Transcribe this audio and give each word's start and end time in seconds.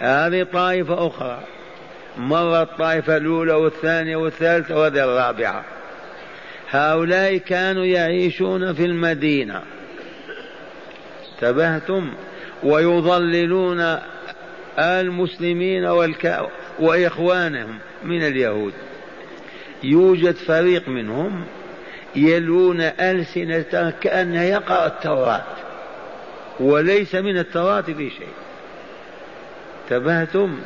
هذه 0.00 0.42
طائفة 0.52 1.06
أخرى. 1.06 1.40
مرة 2.16 2.62
الطائفة 2.62 3.16
الأولى 3.16 3.52
والثانية 3.52 4.16
والثالثة 4.16 4.78
وهذه 4.78 5.04
الرابعة. 5.04 5.64
هؤلاء 6.70 7.36
كانوا 7.36 7.84
يعيشون 7.84 8.74
في 8.74 8.84
المدينة. 8.84 9.62
انتبهتم؟ 11.34 12.12
ويضللون 12.62 13.98
المسلمين 14.78 15.84
والك... 15.84 16.40
وإخوانهم 16.78 17.78
من 18.04 18.22
اليهود. 18.22 18.72
يوجد 19.82 20.34
فريق 20.34 20.88
منهم 20.88 21.44
يلون 22.16 22.80
ألسنة 22.80 23.92
كأن 24.00 24.34
يقرأ 24.34 24.86
التوراة. 24.86 25.44
وليس 26.60 27.14
من 27.14 27.38
التوراة 27.38 27.80
في 27.80 28.10
شيء. 28.10 28.28
انتبهتم 29.92 30.58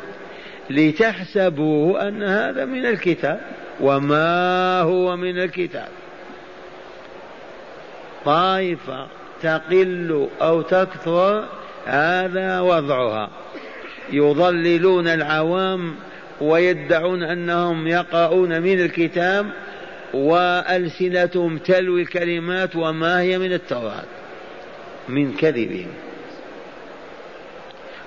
لتحسبوه 0.70 2.09
أن 2.09 2.23
هذا 2.23 2.65
من 2.65 2.87
الكتاب. 2.87 3.41
وما 3.80 4.80
هو 4.80 5.16
من 5.16 5.38
الكتاب؟ 5.38 5.88
طائفة 8.24 9.07
تقل 9.43 10.29
أو 10.43 10.62
تكثر 10.62 11.45
هذا 11.87 12.60
وضعها. 12.60 13.30
يضللون 14.12 15.09
العوام 15.09 15.95
ويدعون 16.40 17.23
أنهم 17.23 17.87
يقرؤون 17.87 18.62
من 18.62 18.80
الكتاب 18.80 19.46
وألسنتهم 20.15 21.59
تلوي 21.59 22.02
الكلمات 22.02 22.77
وما 22.77 23.21
هي 23.21 23.38
من 23.38 23.52
التوراة 23.52 24.04
من 25.09 25.32
كذبهم. 25.32 25.88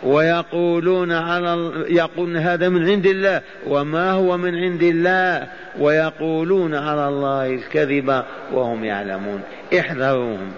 ويقولون 0.04 1.12
على 1.12 1.72
يقولون 1.90 2.38
هذا 2.38 2.70
من 2.70 2.90
عند 2.90 3.06
الله. 3.06 3.42
وما 3.68 4.12
هو 4.12 4.38
من 4.38 4.56
عند 4.56 4.84
الله؟ 4.84 5.48
ويقولون 5.80 6.76
على 6.76 7.08
الله 7.08 7.54
الكذب 7.54 8.24
وهم 8.52 8.84
يعلمون. 8.84 9.42
احذروهم. 9.80 10.52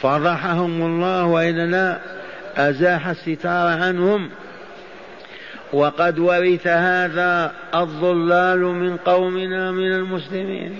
فضحهم 0.00 0.82
الله 0.82 1.26
وإلا 1.26 1.66
لا 1.66 1.98
أزاح 2.70 3.08
الستار 3.08 3.68
عنهم. 3.68 4.30
وقد 5.72 6.18
ورث 6.18 6.66
هذا 6.66 7.52
الضلال 7.74 8.60
من 8.60 8.96
قومنا 8.96 9.72
من 9.72 9.92
المسلمين. 9.92 10.78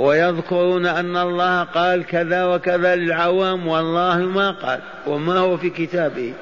ويذكرون 0.00 0.86
أن 0.86 1.16
الله 1.16 1.62
قال 1.62 2.06
كذا 2.06 2.44
وكذا 2.44 2.96
للعوام 2.96 3.68
والله 3.68 4.16
ما 4.18 4.50
قال 4.50 4.80
وما 5.06 5.38
هو 5.38 5.56
في 5.56 5.70
كتابه. 5.70 6.32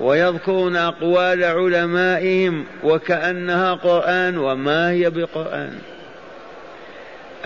ويذكرون 0.00 0.76
أقوال 0.76 1.44
علمائهم 1.44 2.64
وكأنها 2.84 3.74
قرآن 3.74 4.38
وما 4.38 4.90
هي 4.90 5.10
بقرآن. 5.10 5.78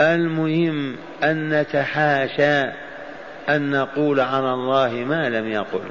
المهم 0.00 0.96
أن 1.24 1.60
نتحاشى 1.60 2.72
أن 3.48 3.70
نقول 3.70 4.20
على 4.20 4.54
الله 4.54 4.92
ما 4.92 5.28
لم 5.28 5.48
يقل. 5.48 5.88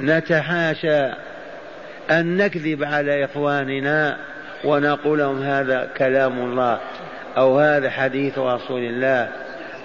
نتحاشى 0.00 1.02
أن 2.10 2.36
نكذب 2.36 2.84
على 2.84 3.24
إخواننا 3.24 4.33
ونقول 4.64 5.18
لهم 5.18 5.42
هذا 5.42 5.90
كلام 5.96 6.38
الله 6.38 6.80
أو 7.36 7.58
هذا 7.58 7.90
حديث 7.90 8.38
رسول 8.38 8.82
الله 8.82 9.28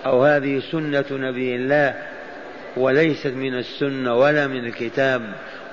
أو 0.06 0.24
هذه 0.24 0.62
سنة 0.72 1.06
نبي 1.12 1.56
الله 1.56 1.96
وليست 2.78 3.28
من 3.28 3.54
السنة 3.54 4.16
ولا 4.16 4.48
من 4.48 4.66
الكتاب 4.66 5.22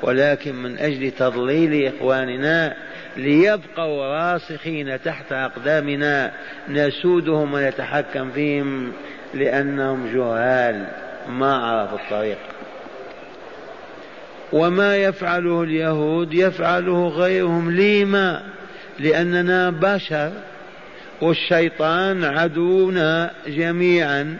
ولكن 0.03 0.55
من 0.55 0.79
أجل 0.79 1.11
تضليل 1.11 1.93
إخواننا 1.95 2.75
ليبقوا 3.17 4.07
راسخين 4.07 5.03
تحت 5.03 5.33
أقدامنا 5.33 6.33
نسودهم 6.69 7.55
ونتحكم 7.55 8.31
فيهم 8.31 8.93
لأنهم 9.35 10.15
جهال 10.15 10.87
ما 11.29 11.57
عرفوا 11.57 11.99
الطريق. 11.99 12.39
وما 14.53 14.97
يفعله 14.97 15.63
اليهود 15.63 16.35
يفعله 16.35 17.09
غيرهم 17.09 17.71
لما 17.71 18.43
لأننا 18.99 19.71
بشر 19.71 20.33
والشيطان 21.21 22.25
عدونا 22.25 23.31
جميعا. 23.47 24.37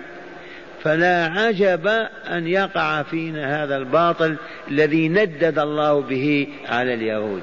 فلا 0.83 1.27
عجب 1.27 1.87
أن 2.31 2.47
يقع 2.47 3.03
فينا 3.03 3.65
هذا 3.65 3.77
الباطل 3.77 4.37
الذي 4.71 5.09
ندد 5.09 5.59
الله 5.59 6.01
به 6.01 6.49
على 6.69 6.95
اليهود. 6.95 7.43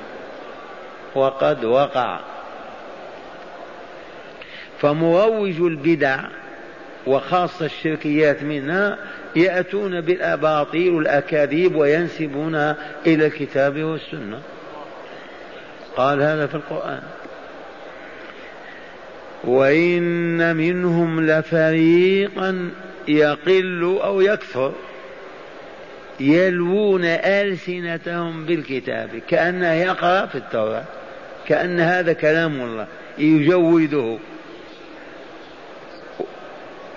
وقد 1.15 1.65
وقع. 1.65 2.19
فمروج 4.79 5.61
البدع 5.61 6.19
وخاصة 7.07 7.65
الشركيات 7.65 8.43
منها 8.43 8.97
يأتون 9.35 10.01
بالأباطيل 10.01 10.93
والأكاذيب 10.93 11.75
وينسبونها 11.75 12.75
إلى 13.07 13.25
الكتاب 13.25 13.83
والسنة. 13.83 14.39
قال 15.97 16.21
هذا 16.21 16.47
في 16.47 16.55
القرآن. 16.55 17.01
وإن 19.43 20.55
منهم 20.55 21.25
لفريقا 21.25 22.69
يقل 23.07 23.99
أو 24.03 24.21
يكثر 24.21 24.73
يلوون 26.19 27.05
ألسنتهم 27.05 28.45
بالكتاب 28.45 29.09
كأنه 29.27 29.73
يقرأ 29.73 30.25
في 30.25 30.35
التوراة 30.35 30.83
كأن 31.47 31.79
هذا 31.79 32.13
كلام 32.13 32.61
الله 32.61 32.87
يجوده. 33.17 34.17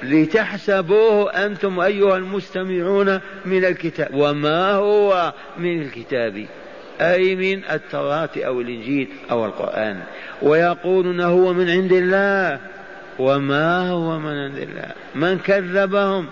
لتحسبوه 0.02 1.46
أنتم 1.46 1.80
أيها 1.80 2.16
المستمعون 2.16 3.20
من 3.44 3.64
الكتاب. 3.64 4.14
وما 4.14 4.72
هو 4.72 5.32
من 5.58 5.82
الكتاب؟ 5.82 6.46
أي 7.00 7.36
من 7.36 7.64
التوراة 7.64 8.30
أو 8.36 8.60
الإنجيل 8.60 9.08
أو 9.30 9.46
القرآن. 9.46 10.00
ويقولون 10.42 11.20
هو 11.20 11.52
من 11.52 11.70
عند 11.70 11.92
الله. 11.92 12.60
وما 13.18 13.90
هو 13.90 14.18
من 14.18 14.38
عند 14.38 14.58
الله؟ 14.58 14.88
من 15.14 15.38
كذبهم؟ 15.38 16.26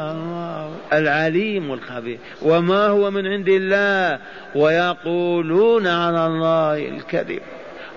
الله 0.00 0.76
العليم 0.92 1.72
الخبير. 1.72 2.18
وما 2.42 2.86
هو 2.86 3.10
من 3.10 3.26
عند 3.26 3.48
الله؟ 3.48 4.18
ويقولون 4.54 5.86
على 5.86 6.26
الله 6.26 6.88
الكذب. 6.88 7.40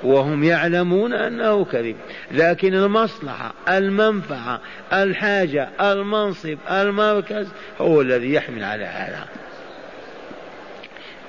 وهم 0.04 0.44
يعلمون 0.44 1.14
أنه 1.14 1.66
كذب. 1.66 1.96
لكن 2.32 2.74
المصلحة 2.74 3.54
المنفعة 3.70 4.62
الحاجة 4.94 5.70
المنصب 5.82 6.58
المركز 6.72 7.48
هو 7.82 8.02
الذي 8.02 8.34
يحمل 8.34 8.64
على 8.64 8.86
هذا. 8.86 9.26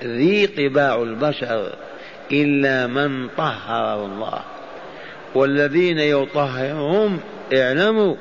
ذي 0.03 0.47
طباع 0.47 1.01
البشر 1.01 1.75
إلا 2.31 2.87
من 2.87 3.29
طهر 3.37 4.05
الله. 4.05 4.39
والذين 5.35 5.99
يطهرهم 5.99 7.19
اعلموا 7.53 8.15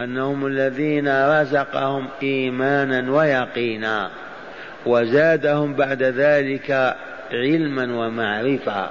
أنهم 0.00 0.46
الذين 0.46 1.08
رزقهم 1.40 2.08
إيمانا 2.22 3.12
ويقينا 3.12 4.10
وزادهم 4.86 5.74
بعد 5.74 6.02
ذلك 6.02 6.96
علما 7.32 8.06
ومعرفة 8.06 8.88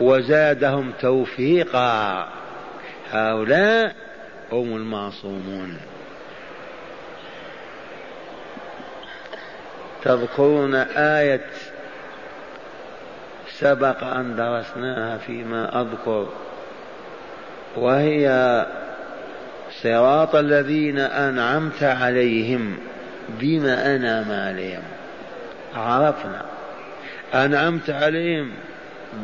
وزادهم 0.00 0.92
توفيقا. 1.00 2.28
هؤلاء 3.12 3.94
هم 4.52 4.76
المعصومون. 4.76 5.78
تذكرون 10.04 10.74
آية 10.96 11.46
سبق 13.60 14.04
أن 14.04 14.36
درسناها 14.36 15.18
فيما 15.18 15.80
أذكر 15.80 16.28
وهي 17.76 18.66
صراط 19.82 20.34
الذين 20.36 20.98
أنعمت 20.98 21.82
عليهم 21.82 22.76
بما 23.28 23.96
أنعم 23.96 24.32
عليهم. 24.32 24.82
عرفنا. 25.74 26.42
أنعمت 27.34 27.90
عليهم 27.90 28.50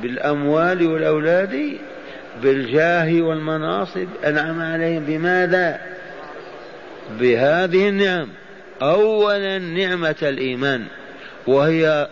بالأموال 0.03 0.87
والأولاد 0.87 1.79
بالجاه 2.43 3.23
والمناصب. 3.23 4.09
أنعم 4.25 4.63
عليهم 4.63 5.05
بماذا؟ 5.05 5.81
بهذه 7.21 7.89
النعم. 7.89 8.29
أولا 8.83 9.59
نعمة 9.59 10.17
الإيمان 10.23 10.85
وهي 11.47 12.09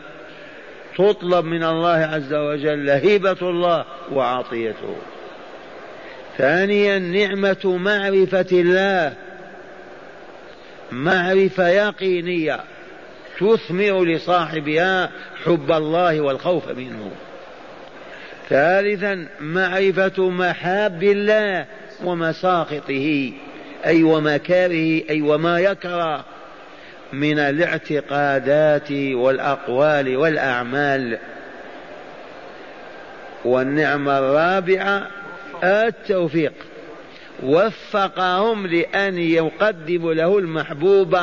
تطلب 0.99 1.45
من 1.45 1.65
الله 1.65 1.97
عز 1.97 2.35
وجل 2.35 2.91
هبة 2.91 3.37
الله 3.43 3.85
وعطيته. 4.13 4.97
ثانيا 6.39 6.99
نعمة 6.99 7.77
معرفة 7.79 8.47
الله. 8.53 9.13
معرفة 10.93 11.69
يقينية 11.69 12.61
تثمر 13.41 14.05
لصاحبها 14.05 15.11
حب 15.45 15.73
الله 15.73 16.21
والخوف 16.21 16.69
منه. 16.69 17.11
ثالثا 18.49 19.27
معرفة 19.41 20.31
محاب 20.31 21.03
الله 21.03 21.67
ومساخطه 22.05 23.33
أي 23.87 24.03
ومكاره 24.03 25.03
أي 25.11 25.23
وما 25.23 25.61
يكره. 25.61 26.25
من 27.12 27.39
الاعتقادات 27.39 28.93
والأقوال 28.93 30.17
والأعمال. 30.17 31.19
والنعمة 33.45 34.19
الرابعة 34.19 35.07
التوفيق. 35.65 36.53
وفقهم 37.43 38.67
لأن 38.67 39.19
يقدموا 39.19 40.15
له 40.15 40.39
المحبوب 40.39 41.17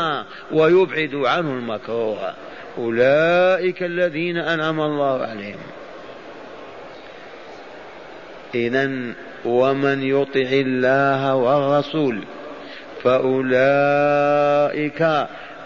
ويبعدوا 0.51 1.30
عنه 1.30 1.51
المكروه. 1.51 2.33
أولئك 2.78 3.83
الذين 3.83 4.38
أنعم 4.38 4.81
الله 4.81 5.22
عليهم. 5.22 5.60
إذا 8.56 9.13
ومن 9.45 10.04
يطع 10.04 10.50
الله 10.51 11.36
والرسول 11.36 12.24
فأولئك 13.04 15.01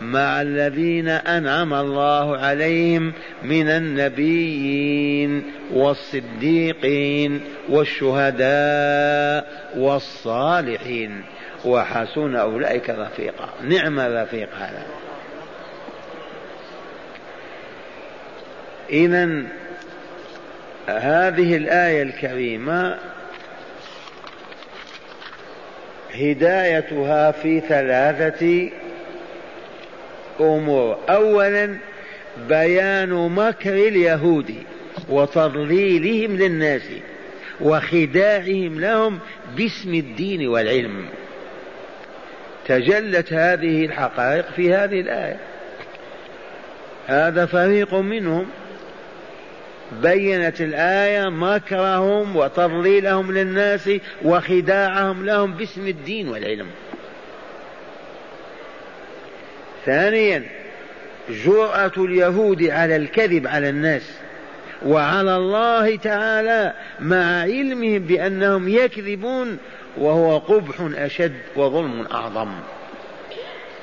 مع 0.01 0.41
الذين 0.41 1.07
أنعم 1.07 1.73
الله 1.73 2.37
عليهم 2.37 3.13
من 3.43 3.67
النبيين 3.67 5.51
والصديقين 5.73 7.41
والشهداء 7.69 9.71
والصالحين. 9.77 11.23
وحسن 11.65 12.35
أولئك 12.35 12.89
رفيقا. 12.89 13.49
نعم 13.63 13.99
الرفيق 13.99 14.49
هذا. 14.55 14.85
إذا 18.89 19.43
هذه 20.87 21.57
الآية 21.57 22.01
الكريمة 22.01 22.97
هدايتها 26.13 27.31
في 27.31 27.59
ثلاثة 27.59 28.69
أمور. 30.39 30.97
أولا 31.09 31.77
بيان 32.49 33.09
مكر 33.09 33.73
اليهود 33.73 34.55
وتضليلهم 35.09 36.37
للناس 36.37 36.81
وخداعهم 37.61 38.79
لهم 38.79 39.19
باسم 39.57 39.93
الدين 39.93 40.47
والعلم. 40.47 41.05
تجلت 42.67 43.33
هذه 43.33 43.85
الحقائق 43.85 44.45
في 44.55 44.73
هذه 44.73 44.99
الآية. 45.01 45.37
هذا 47.07 47.45
فريق 47.45 47.93
منهم. 47.93 48.45
بينت 50.01 50.61
الآية 50.61 51.29
مكرهم 51.29 52.35
وتضليلهم 52.35 53.31
للناس 53.31 53.89
وخداعهم 54.23 55.25
لهم 55.25 55.53
باسم 55.53 55.87
الدين 55.87 56.29
والعلم. 56.29 56.67
ثانيا 59.85 60.43
جرأة 61.29 61.91
اليهود 61.97 62.63
على 62.63 62.95
الكذب 62.95 63.47
على 63.47 63.69
الناس 63.69 64.11
وعلى 64.85 65.35
الله 65.35 65.95
تعالى 65.95 66.73
مع 66.99 67.41
علمهم 67.41 67.99
بأنهم 67.99 68.69
يكذبون 68.69 69.57
وهو 69.97 70.37
قبح 70.37 70.75
أشد 70.95 71.33
وظلم 71.55 72.07
أعظم. 72.11 72.51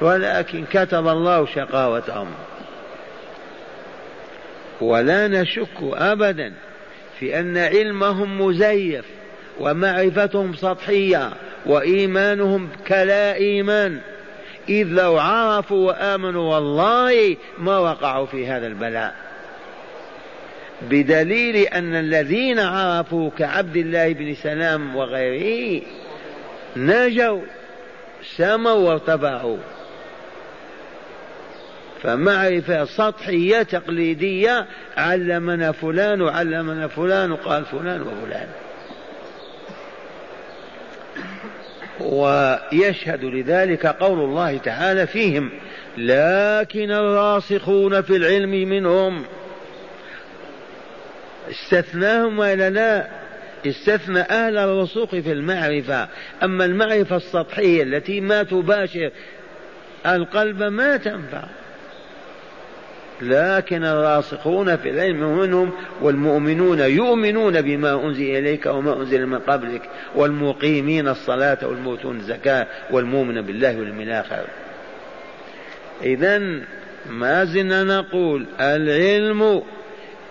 ولكن 0.01 0.65
كتب 0.73 1.09
الله 1.09 1.47
شقاوتهم. 1.47 2.29
ولا 4.81 5.29
نشك 5.29 5.69
ابدا 5.83 6.53
في 7.21 7.41
أن 7.41 7.59
علمهم 7.59 8.41
مزيف 8.41 9.05
ومعرفتهم 9.61 10.55
سطحية 10.55 11.31
وإيمانهم 11.67 12.69
كلا 12.89 13.35
إيمان. 13.35 14.01
إذ 14.69 14.87
لو 14.87 15.19
عرفوا 15.19 15.87
وآمنوا 15.87 16.55
والله 16.55 17.37
ما 17.59 17.79
وقعوا 17.79 18.27
في 18.27 18.47
هذا 18.47 18.67
البلاء. 18.67 19.15
بدليل 20.83 21.57
أن 21.57 21.95
الذين 21.95 22.59
عرفوا 22.59 23.31
كعبد 23.39 23.77
الله 23.77 24.13
بن 24.13 24.35
سلام 24.35 24.97
وغيره 24.97 25.83
نجوا 26.77 27.43
سموا 28.37 28.73
وارتفعوا 28.73 29.59
فمعرفة 32.03 32.85
سطحية 32.85 33.63
تقليدية 33.63 34.67
علمنا 34.97 35.73
فلان 35.73 36.23
وعلمنا 36.23 36.89
فلان 36.89 37.33
وقال 37.33 37.65
فلان 37.65 38.03
وفلان. 38.03 38.49
ويشهد 42.01 43.25
لذلك 43.25 43.87
قول 43.87 44.19
الله 44.19 44.59
تعالى 44.59 45.07
فيهم 45.07 45.51
لكن 45.99 46.91
الراسخون 46.91 48.03
في 48.03 48.17
العلم 48.17 48.51
منهم. 48.51 49.25
استثناهم 51.51 52.39
ولا 52.39 52.71
لا 52.71 53.07
استثنى 53.67 54.21
أهل 54.21 54.59
الرسوخ 54.59 55.11
في 55.11 55.33
المعرفة. 55.33 56.09
أما 56.43 56.65
المعرفة 56.65 57.17
السطحية 57.17 57.83
التي 57.83 58.21
ما 58.21 58.43
تباشر 58.43 59.11
القلب 60.07 60.63
ما 60.63 60.97
تنفع. 60.97 61.45
لكن 63.23 63.85
الراسخون 63.85 64.77
في 64.77 64.91
العلم 64.91 65.39
منهم 65.39 65.71
والمؤمنون 66.03 66.81
يؤمنون 66.81 67.61
بما 67.61 68.05
أنزل 68.05 68.37
إليك 68.37 68.67
وما 68.67 68.97
أنزل 68.97 69.27
من 69.27 69.39
قبلك 69.39 69.83
والمقيمين 70.15 71.09
الصلاة 71.09 71.59
والموتون 71.63 72.17
الزكاة 72.17 72.67
والمؤمن 72.91 73.43
بالله 73.43 73.79
واليوم 73.79 74.01
الآخر. 74.01 74.45
إذا 76.03 76.39
ما 77.11 77.45
زلنا 77.45 77.85
نقول 77.85 78.47
العلم 78.61 79.63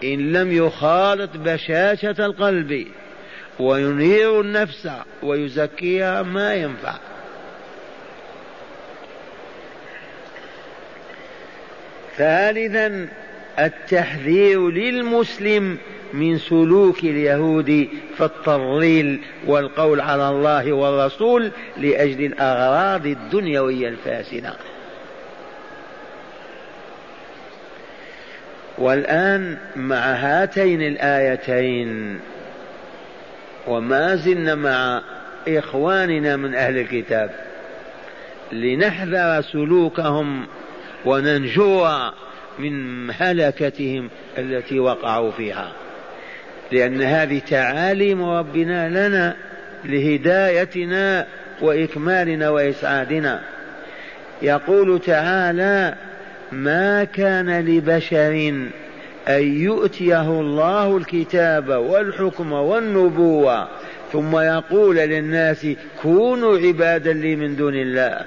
إن 0.03 0.33
لم 0.33 0.51
يخالط 0.51 1.29
بشاشة 1.37 2.25
القلب 2.25 2.87
وينير 3.59 4.41
النفس 4.41 4.89
ويزكيها 5.23 6.23
ما 6.23 6.55
ينفع. 6.55 6.93
ثالثا 12.17 13.07
التحذير 13.59 14.69
للمسلم 14.69 15.77
من 16.13 16.37
سلوك 16.37 17.03
اليهود 17.03 17.87
في 18.17 18.23
التضليل 18.25 19.21
والقول 19.45 20.01
على 20.01 20.29
الله 20.29 20.73
والرسول 20.73 21.51
لأجل 21.77 22.25
الأغراض 22.25 23.05
الدنيوية 23.05 23.87
الفاسدة. 23.87 24.53
والآن 28.77 29.57
مع 29.75 29.95
هاتين 29.95 30.81
الآيتين 30.81 32.19
وما 33.67 34.15
زلنا 34.15 34.55
مع 34.55 35.01
إخواننا 35.47 36.35
من 36.35 36.55
أهل 36.55 36.77
الكتاب 36.77 37.31
لنحذر 38.51 39.41
سلوكهم 39.41 40.47
وننجو 41.05 41.87
من 42.59 43.07
هلكتهم 43.11 44.09
التي 44.37 44.79
وقعوا 44.79 45.31
فيها. 45.31 45.71
لأن 46.71 47.01
هذه 47.01 47.39
تعاليم 47.39 48.23
ربنا 48.23 49.07
لنا 49.07 49.35
لهدايتنا 49.85 51.27
وإكمالنا 51.61 52.49
وإسعادنا. 52.49 53.41
يقول 54.41 54.99
تعالى 54.99 55.95
ما 56.51 57.03
كان 57.03 57.65
لبشر 57.65 58.53
أن 59.27 59.43
يؤتيه 59.61 60.39
الله 60.39 60.97
الكتاب 60.97 61.69
والحكم 61.69 62.51
والنبوة. 62.51 63.67
ثم 64.13 64.37
يقول 64.37 64.95
للناس 64.95 65.67
كونوا 66.01 66.57
عبادا 66.57 67.13
لي 67.13 67.35
من 67.35 67.55
دون 67.55 67.75
الله. 67.75 68.25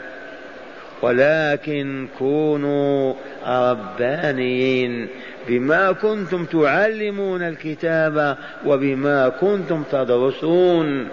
ولكن 1.02 2.08
كونوا 2.18 3.14
ربانيين 3.46 5.08
بما 5.48 5.92
كنتم 5.92 6.44
تعلمون 6.44 7.42
الكتاب 7.42 8.36
وبما 8.66 9.28
كنتم 9.28 9.82
تدرسون. 9.92 11.08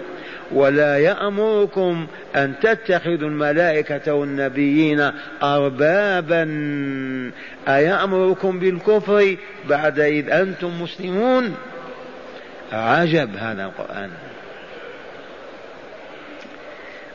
ولا 0.52 0.98
يأمركم 0.98 2.06
أن 2.36 2.54
تتخذوا 2.62 3.28
الملائكة 3.28 4.14
والنبيين 4.14 5.10
أربابا. 5.42 6.42
أيأمركم 7.68 8.58
بالكفر 8.58 9.36
بعد 9.68 10.00
إذ 10.00 10.30
أنتم 10.30 10.82
مسلمون؟ 10.82 11.54
عجب 12.72 13.36
هذا 13.36 13.64
القرآن. 13.64 14.10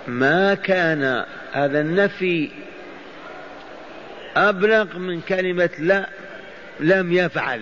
ما 0.08 0.54
كان 0.54 1.26
هذا 1.52 1.82
النفي 1.82 2.50
أبلغ 4.36 4.98
من 4.98 5.22
كلمة 5.22 5.70
لا 5.80 6.10
لم 6.80 7.12
يفعل. 7.12 7.62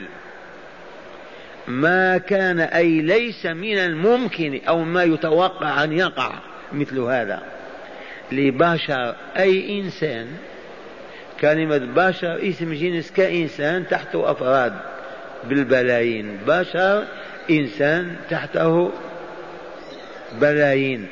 ما 1.67 2.17
كان 2.17 2.60
أي 2.60 3.01
ليس 3.01 3.45
من 3.45 3.77
الممكن 3.77 4.62
أو 4.67 4.83
ما 4.83 5.03
يتوقع 5.03 5.83
أن 5.83 5.91
يقع 5.91 6.33
مثل 6.74 7.00
هذا. 7.00 7.41
لبشر 8.31 9.15
أي 9.38 9.79
إنسان 9.79 10.27
كلمة 11.41 11.77
بشر 11.77 12.50
اسم 12.50 12.74
جنس 12.74 13.12
كإنسان 13.12 13.88
تحته 13.88 14.31
أفراد 14.31 14.74
بالبلايين. 15.43 16.38
بشر 16.48 17.03
إنسان 17.50 18.15
تحته 18.29 18.91
بلايين. 20.41 21.07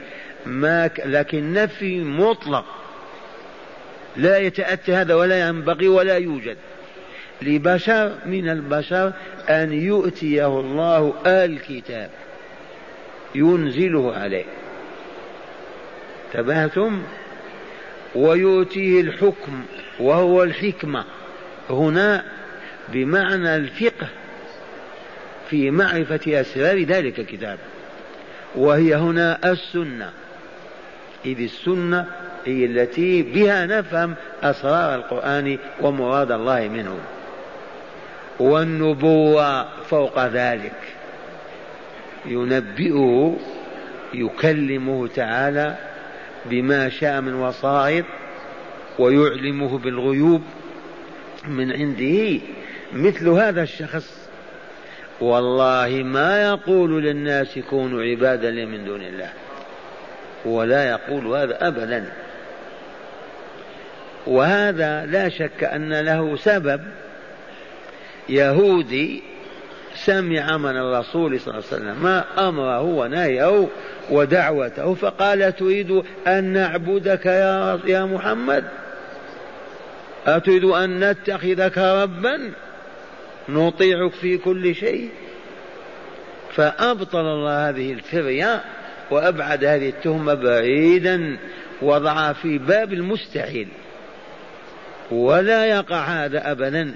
ما. 0.50 0.89
لكن 1.06 1.53
نفي 1.53 2.00
مطلق. 2.03 2.65
لا 4.18 4.38
يتأتى 4.38 4.94
هذا 4.94 5.15
ولا 5.15 5.48
ينبغي 5.48 5.88
ولا 5.88 6.18
يوجد. 6.18 6.58
لبشر 7.41 8.12
من 8.25 8.50
البشر 8.50 9.13
أن 9.50 9.74
يؤتيه 9.74 10.60
الله 10.60 11.13
الكتاب. 11.25 12.10
ينزله 13.36 14.15
عليه. 14.15 14.46
تبهتم 16.34 17.01
ويؤتيه 18.15 19.01
الحكم 19.01 19.63
وهو 20.00 20.44
الحكمة. 20.44 21.06
هنا 21.70 22.25
بمعنى 22.89 23.56
الفقه 23.56 24.08
في 25.50 25.72
معرفة 25.72 26.41
أسرار 26.41 26.84
ذلك 26.84 27.20
الكتاب. 27.20 27.60
وهي 28.56 28.96
هنا 28.96 29.51
السنة. 29.51 30.12
إذ 31.26 31.42
السنة 31.42 32.06
هي 32.46 32.66
التي 32.66 33.22
بها 33.22 33.66
نفهم 33.66 34.16
أسرار 34.44 34.96
القرآن 34.96 35.58
ومراد 35.82 36.32
الله 36.32 36.68
منه. 36.68 36.98
والنبوة 38.40 39.84
فوق 39.84 40.26
ذلك. 40.26 40.76
ينبئه 42.26 43.38
يكلمه 44.14 45.08
تعالى 45.08 45.76
بما 46.46 46.90
شاء 46.90 47.22
من 47.22 47.34
وصائد 47.34 48.06
ويعلمه 49.00 49.78
بالغيوب 49.78 50.42
من 51.48 51.72
عنده. 51.72 52.40
مثل 52.94 53.30
هذا 53.30 53.64
الشخص. 53.64 54.30
والله 55.22 56.04
ما 56.04 56.44
يقول 56.44 57.04
للناس 57.04 57.60
كونوا 57.70 58.04
عبادا 58.04 58.52
لي 58.52 58.66
من 58.66 58.86
دون 58.86 59.02
الله. 59.02 59.30
ولا 60.46 60.89
يقول 60.89 61.27
هذا 61.27 61.67
ابدا. 61.67 62.05
وهذا 64.27 65.05
لا 65.05 65.29
شك 65.29 65.63
أن 65.63 65.93
له 65.93 66.36
سبب. 66.36 66.81
يهودي 68.29 69.24
سمع 70.05 70.58
من 70.58 70.77
الرسول 70.77 71.39
صلى 71.39 71.53
الله 71.53 71.63
عليه 71.72 71.81
وسلم 71.81 72.03
ما 72.03 72.24
أمره 72.50 72.81
ونهيه 72.81 73.67
ودعوته 74.10 74.93
فقال 74.93 75.55
تريد 75.55 76.03
أن 76.27 76.43
نعبدك 76.43 77.25
يا 77.25 77.79
يا 77.86 78.05
محمد؟ 78.05 78.63
أتريد 80.27 80.63
أن 80.63 81.10
نتخذك 81.10 81.77
ربا؟ 81.77 82.51
نطيعك 83.50 84.12
في 84.12 84.38
كل 84.38 84.75
شيء؟ 84.75 85.10
فأبطل 86.55 87.19
الله 87.19 87.69
هذه 87.69 87.93
الفرية. 87.93 88.63
وأبعد 89.12 89.66
هذه 89.66 89.89
التهمة 89.89 90.34
بعيدا 90.34 91.38
وضعها 91.82 92.34
في 92.34 92.58
باب 92.58 92.94
المستحيل. 92.94 93.68
ولا 95.12 95.66
يقع 95.66 96.00
هذا 96.00 96.51
ابدا. 96.51 96.96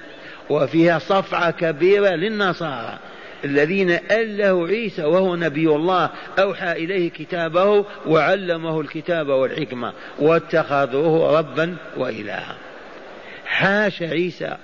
وفيها 0.49 0.99
صفعة 0.99 1.51
كبيرة 1.51 2.09
للنصارى 2.09 2.99
الذين 3.45 3.91
أله 4.11 4.67
عيسى 4.67 5.03
وهو 5.03 5.35
نبي 5.35 5.67
الله 5.67 6.09
أوحى 6.39 6.71
إليه 6.71 7.09
كتابه 7.09 7.85
وعلمه 8.07 8.81
الكتاب 8.81 9.27
والحكمة 9.27 9.93
واتخذوه 10.19 11.37
ربا 11.37 11.75
وإلها. 11.97 12.55
حاش 13.45 14.01
عيسى 14.01 14.57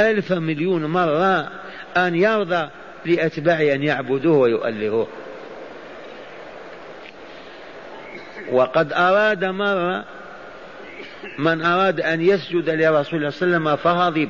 ألف 0.00 0.32
مليون 0.32 0.84
مرة 0.86 1.50
أن 1.96 2.14
يرضى 2.14 2.68
لأتباعه 3.06 3.74
أن 3.74 3.82
يعبدوه 3.82 4.36
ويؤلهوه. 4.38 5.08
وقد 8.52 8.92
أراد 8.92 9.44
مرة 9.44 10.04
من 11.38 11.62
أراد 11.62 12.00
أن 12.00 12.20
يسجد 12.20 12.70
لرسول 12.70 13.18
الله 13.18 13.30
صلى 13.30 13.46
الله 13.46 13.56
عليه 13.56 13.66
وسلم 13.66 13.76
فغضب 13.76 14.28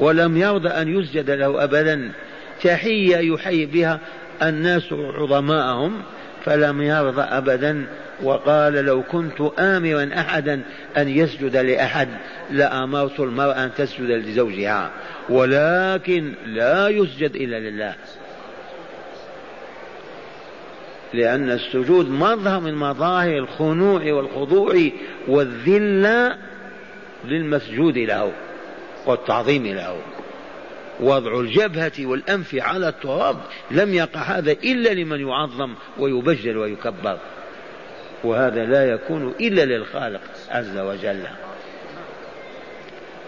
ولم 0.00 0.36
يرضى 0.36 0.68
أن 0.68 1.00
يسجد 1.00 1.30
له 1.30 1.64
أبدا. 1.64 2.12
تحية 2.62 3.16
يحيي 3.16 3.66
بها 3.66 3.98
الناس 4.42 4.92
عظماءهم 4.92 6.02
فلم 6.44 6.82
يرضى 6.82 7.22
أبدا. 7.22 7.86
وقال 8.22 8.72
لو 8.72 9.02
كنت 9.02 9.40
آمرا 9.58 10.10
أحدا 10.18 10.60
أن 10.96 11.08
يسجد 11.08 11.56
لأحد 11.56 12.08
لأمرت 12.50 13.20
المرأة 13.20 13.64
أن 13.64 13.70
تسجد 13.76 14.10
لزوجها 14.10 14.90
ولكن 15.28 16.32
لا 16.46 16.88
يسجد 16.88 17.34
إلا 17.34 17.60
لله. 17.60 17.94
لأن 21.14 21.50
السجود 21.50 22.10
مظهر 22.10 22.60
من 22.60 22.74
مظاهر 22.74 23.38
الخنوع 23.38 24.12
والخضوع 24.12 24.74
والذلة 25.28 26.36
للمسجود 27.24 27.98
له 27.98 28.32
والتعظيم 29.06 29.66
له. 29.66 29.96
وضع 31.00 31.40
الجبهة 31.40 31.92
والأنف 31.98 32.54
على 32.54 32.88
التراب 32.88 33.36
لم 33.70 33.94
يقع 33.94 34.20
هذا 34.20 34.52
إلا 34.52 34.94
لمن 34.94 35.28
يعظم 35.28 35.74
ويبجل 35.98 36.56
ويكبر. 36.56 37.18
وهذا 38.24 38.64
لا 38.64 38.90
يكون 38.90 39.34
إلا 39.40 39.64
للخالق 39.64 40.20
عز 40.50 40.78
وجل. 40.78 41.22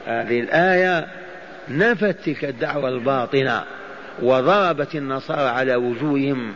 هذه 0.06 0.40
الآية 0.40 1.06
نفت 1.68 2.16
تلك 2.24 2.44
الدعوة 2.44 2.88
الباطنة 2.88 3.64
وضربت 4.22 4.94
النصارى 4.94 5.48
على 5.48 5.74
وجوههم 5.74 6.54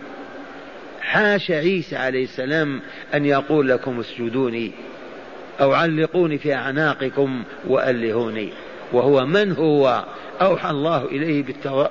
حاش 1.07 1.51
عيسى 1.51 1.97
عليه 1.97 2.25
السلام 2.25 2.81
أن 3.15 3.25
يقول 3.27 3.69
لكم 3.69 4.01
اسجدوني 4.01 4.73
أو 5.61 5.73
علقوني 5.73 6.39
في 6.39 6.55
أعناقكم 6.55 7.43
وألهوني. 7.67 8.53
وهو 8.93 9.27
من 9.27 9.53
هو؟ 9.53 10.05
أوحى 10.43 10.71
الله 10.71 11.05
إليه 11.05 11.45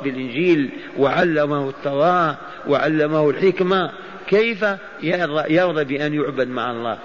بالإنجيل 0.04 0.70
وعلمه 0.98 1.70
التوراة 1.70 2.38
وعلمه 2.68 3.30
الحكمة. 3.30 3.92
كيف 4.28 4.66
يرضى 5.50 5.84
بأن 5.84 6.14
يعبد 6.14 6.48
مع 6.48 6.72
الله؟ 6.72 6.98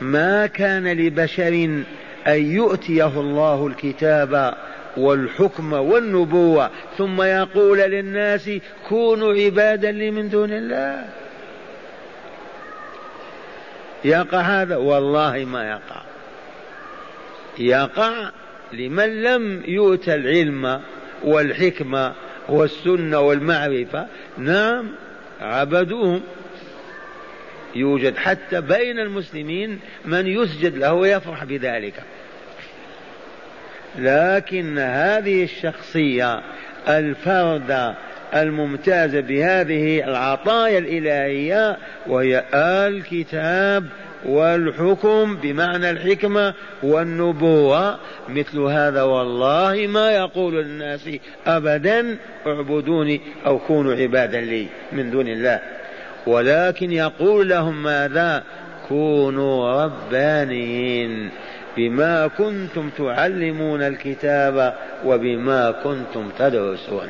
ما 0.00 0.46
كان 0.46 0.92
لبشر 0.92 1.82
أن 2.26 2.52
يؤتيه 2.52 3.20
الله 3.20 3.66
الكتاب 3.66 4.54
والحكم 4.96 5.72
والنبوة. 5.72 6.70
ثم 6.98 7.22
يقول 7.22 7.78
للناس 7.78 8.50
كونوا 8.88 9.34
عبادا 9.34 9.90
لي 9.90 10.10
من 10.10 10.28
دون 10.28 10.52
الله. 10.52 11.04
يقع 14.04 14.40
هذا؟ 14.40 14.76
والله 14.76 15.44
ما 15.44 15.68
يقع. 15.70 16.02
يقع 17.58 18.30
لمن 18.72 19.22
لم 19.22 19.62
يؤت 19.66 20.08
العلم 20.08 20.80
والحكمة 21.24 22.12
والسنة 22.48 23.20
والمعرفة. 23.20 24.06
نعم 24.38 24.90
عبدوهم. 25.40 26.20
يوجد 27.74 28.16
حتى 28.16 28.60
بين 28.60 28.98
المسلمين 28.98 29.80
من 30.04 30.26
يسجد 30.26 30.76
له 30.76 30.94
ويفرح 30.94 31.44
بذلك. 31.44 32.02
لكن 33.98 34.78
هذه 34.78 35.44
الشخصية 35.44 36.40
الفرد 36.88 37.94
الممتازة 38.34 39.20
بهذه 39.20 40.04
العطايا 40.04 40.78
الإلهية 40.78 41.76
وهي 42.06 42.44
الكتاب 42.54 43.84
والحكم 44.26 45.36
بمعنى 45.36 45.90
الحكمة 45.90 46.54
والنبوة. 46.82 47.98
مثل 48.28 48.58
هذا 48.58 49.02
والله 49.02 49.86
ما 49.86 50.10
يقول 50.10 50.54
للناس 50.54 51.10
أبدا 51.46 52.16
اعبدوني 52.46 53.20
أو 53.46 53.58
كونوا 53.58 53.94
عبادا 53.94 54.40
لي 54.40 54.66
من 54.92 55.10
دون 55.10 55.28
الله. 55.28 55.60
ولكن 56.26 56.92
يقول 56.92 57.48
لهم 57.48 57.82
ماذا؟ 57.82 58.42
كونوا 58.88 59.84
ربانيين. 59.84 61.30
بما 61.78 62.26
كنتم 62.26 62.90
تعلمون 62.98 63.82
الكتاب 63.82 64.74
وبما 65.04 65.70
كنتم 65.70 66.30
تدرسون. 66.38 67.08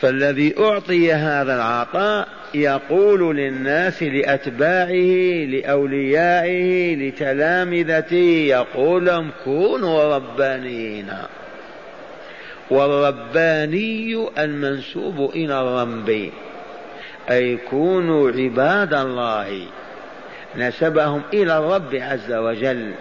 فالذي 0.00 0.54
أعطي 0.58 1.12
هذا 1.12 1.54
العطاء 1.54 2.28
يقول 2.54 3.36
للناس 3.36 4.02
لأتباعه 4.02 5.46
لأوليائه 5.46 6.96
لتلامذته 6.96 8.46
يقول 8.48 9.06
لهم 9.06 9.30
كونوا 9.44 10.16
ربانيين 10.16 11.10
والرباني 12.70 14.28
المنسوب 14.38 15.30
إلى 15.34 15.60
الرب 15.60 16.30
أي 17.30 17.56
كونوا 17.56 18.30
عباد 18.30 18.94
الله. 18.94 19.66
نسبهم 20.56 21.22
إلى 21.32 21.58
الرب 21.58 21.94
عز 21.94 22.32
وجل. 22.32 22.94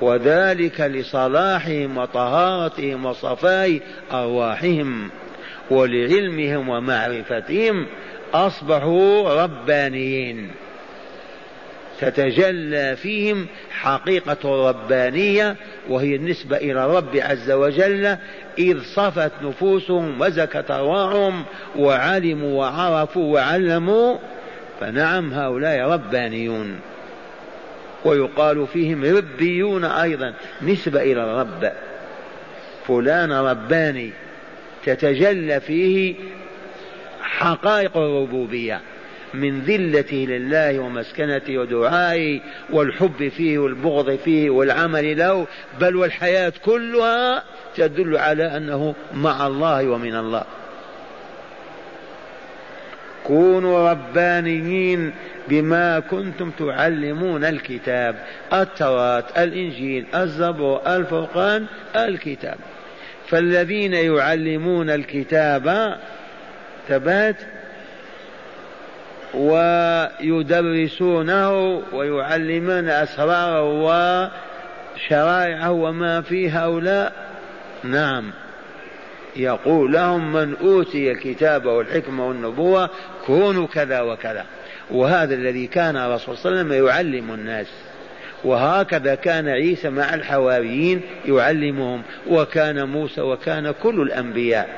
وذلك 0.00 0.80
لصلاحهم 0.80 1.98
وطهارتهم 1.98 3.06
وصفاء 3.06 3.80
أرواحهم 4.12 5.10
ولعلمهم 5.70 6.68
ومعرفتهم 6.68 7.86
أصبحوا 8.34 9.42
ربانيين. 9.44 10.50
تتجلى 12.00 12.96
فيهم 12.96 13.46
حقيقة 13.70 14.36
الربانية 14.44 15.56
وهي 15.88 16.16
النسبة 16.16 16.56
إلى 16.56 16.84
الرب 16.84 17.16
عز 17.16 17.50
وجل 17.50 18.16
إذ 18.58 18.82
صفت 18.82 19.32
نفوسهم 19.42 20.20
وزكت 20.20 20.70
أرواحهم 20.70 21.44
وعلموا 21.76 22.58
وعرفوا 22.60 23.34
وعلموا 23.34 24.16
فنعم 24.80 25.32
هؤلاء 25.32 25.88
ربانيون. 25.88 26.80
ويقال 28.04 28.66
فيهم 28.66 29.04
ربيون 29.04 29.84
أيضا 29.84 30.34
نسبة 30.62 31.02
إلى 31.02 31.24
الرب. 31.24 31.72
فلان 32.88 33.32
رباني. 33.32 34.10
تتجلى 34.84 35.60
فيه 35.60 36.14
حقائق 37.22 37.96
الربوبية. 37.96 38.80
من 39.34 39.60
ذلته 39.60 40.16
لله 40.16 40.78
ومسكنته 40.78 41.58
ودعائه 41.58 42.40
والحب 42.70 43.28
فيه 43.28 43.58
والبغض 43.58 44.16
فيه 44.16 44.50
والعمل 44.50 45.18
له 45.18 45.46
بل 45.80 45.96
والحياة 45.96 46.52
كلها 46.64 47.42
تدل 47.76 48.16
على 48.16 48.56
أنه 48.56 48.94
مع 49.14 49.46
الله 49.46 49.88
ومن 49.88 50.16
الله. 50.16 50.44
كونوا 53.26 53.90
ربانيين 53.90 55.12
بما 55.48 56.00
كنتم 56.00 56.50
تعلمون 56.50 57.44
الكتاب 57.44 58.16
التوراة 58.52 59.24
الإنجيل 59.38 60.06
الزبور 60.14 60.80
الفرقان 60.86 61.66
الكتاب. 61.96 62.56
فالذين 63.28 63.94
يعلمون 63.94 64.90
الكتاب 64.90 65.96
ثبات 66.88 67.36
ويدرسونه 70.20 71.50
ويعلمون 71.92 72.88
أسراره 72.88 74.30
وشرائعه 74.96 75.70
وما 75.70 76.20
في 76.20 76.50
هؤلاء. 76.50 77.12
نعم. 77.84 78.32
يقول 79.38 79.92
لهم 79.92 80.32
من 80.32 80.56
أوتي 80.56 81.10
الكتاب 81.12 81.66
والحكمة 81.66 82.28
والنبوة 82.28 82.90
كونوا 83.26 83.66
كذا 83.66 84.00
وكذا. 84.00 84.44
وهذا 84.90 85.34
الذي 85.34 85.66
كان 85.66 85.96
الرسول 85.96 86.36
صلى 86.36 86.52
الله 86.52 86.64
عليه 86.64 86.82
وسلم 86.82 86.86
يعلم 86.88 87.34
الناس. 87.34 87.66
وهكذا 88.44 89.14
كان 89.14 89.48
عيسى 89.48 89.90
مع 89.90 90.14
الحواريين 90.14 91.00
يعلمهم 91.28 92.02
وكان 92.28 92.88
موسى 92.88 93.20
وكان 93.20 93.74
كل 93.82 94.00
الأنبياء. 94.00 94.68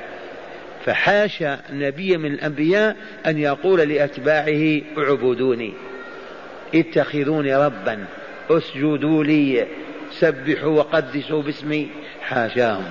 فحاشا 0.85 1.59
نبي 1.73 2.17
من 2.17 2.35
الأنبياء 2.35 2.97
أن 3.27 3.39
يقول 3.39 3.81
لأتباعه 3.81 4.81
اعبدوني 4.99 5.73
اتخذوني 6.75 7.57
ربا 7.57 8.05
اسجدوا 8.51 9.25
لي 9.25 9.67
سبحوا 10.11 10.79
وقدسوا 10.79 11.43
باسمي. 11.43 11.89
حاشاهم. 12.23 12.85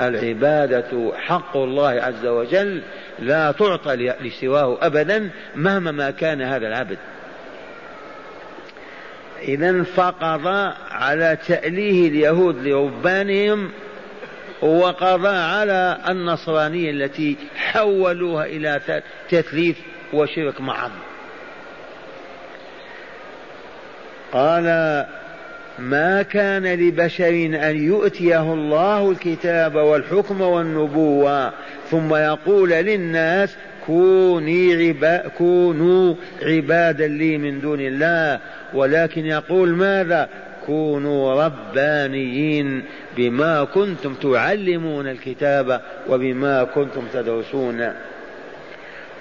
العبادة. 0.00 1.12
حق 1.16 1.56
الله 1.56 1.88
عز 1.88 2.26
وجل 2.26 2.82
لا 3.18 3.52
تعطى 3.52 3.96
لسواه 4.20 4.78
أبدا 4.82 5.30
مهما 5.54 5.90
ما 5.90 6.10
كان 6.10 6.42
هذا 6.42 6.66
العبد. 6.66 6.98
إذا 9.42 9.82
فقض 9.82 10.46
على 10.90 11.38
تأليه 11.46 12.08
اليهود 12.08 12.68
لربانهم 12.68 13.70
وقضى 14.62 15.28
على 15.28 15.98
النصرانية 16.08 16.90
التي 16.90 17.36
حولوها 17.56 18.44
إلى 18.44 19.02
تثليث 19.30 19.76
وشرك 20.12 20.60
معهم 20.60 20.90
قال 24.32 24.66
ما 25.78 26.22
كان 26.22 26.66
لبشر 26.66 27.28
أن 27.62 27.84
يؤتيه 27.84 28.52
الله 28.52 29.10
الكتاب 29.10 29.74
والحكم 29.74 30.40
والنبوة 30.40 31.52
ثم 31.90 32.14
يقول 32.14 32.70
للناس 32.70 33.56
كوني 33.86 34.86
عبا 34.88 35.28
كونوا 35.28 36.14
عبادا 36.42 37.06
لي 37.06 37.38
من 37.38 37.60
دون 37.60 37.80
الله. 37.80 38.40
ولكن 38.74 39.26
يقول 39.26 39.68
ماذا؟ 39.68 40.28
كونوا 40.66 41.44
ربانيين 41.44 42.82
بما 43.16 43.64
كنتم 43.64 44.14
تعلمون 44.14 45.08
الكتاب 45.08 45.80
وبما 46.08 46.64
كنتم 46.64 47.02
تدرسون. 47.12 47.92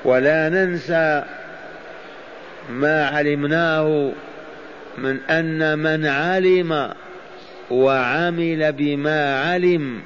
ولا 0.06 0.50
ننسى 0.50 1.24
ما 2.70 3.08
علمناه 3.08 4.12
من 4.98 5.20
أن 5.30 5.80
من 5.80 6.06
علم 6.06 6.94
وعمل 7.72 8.72
بما 8.72 9.40
علم 9.40 10.02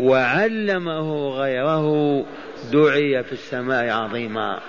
وعلمه 0.00 1.28
غيره 1.28 2.24
دعي 2.72 3.24
في 3.24 3.32
السماء 3.32 3.90
عظيما. 3.90 4.60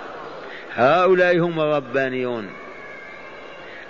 هؤلاء 0.75 1.39
هم 1.39 1.59
الربانيون 1.59 2.49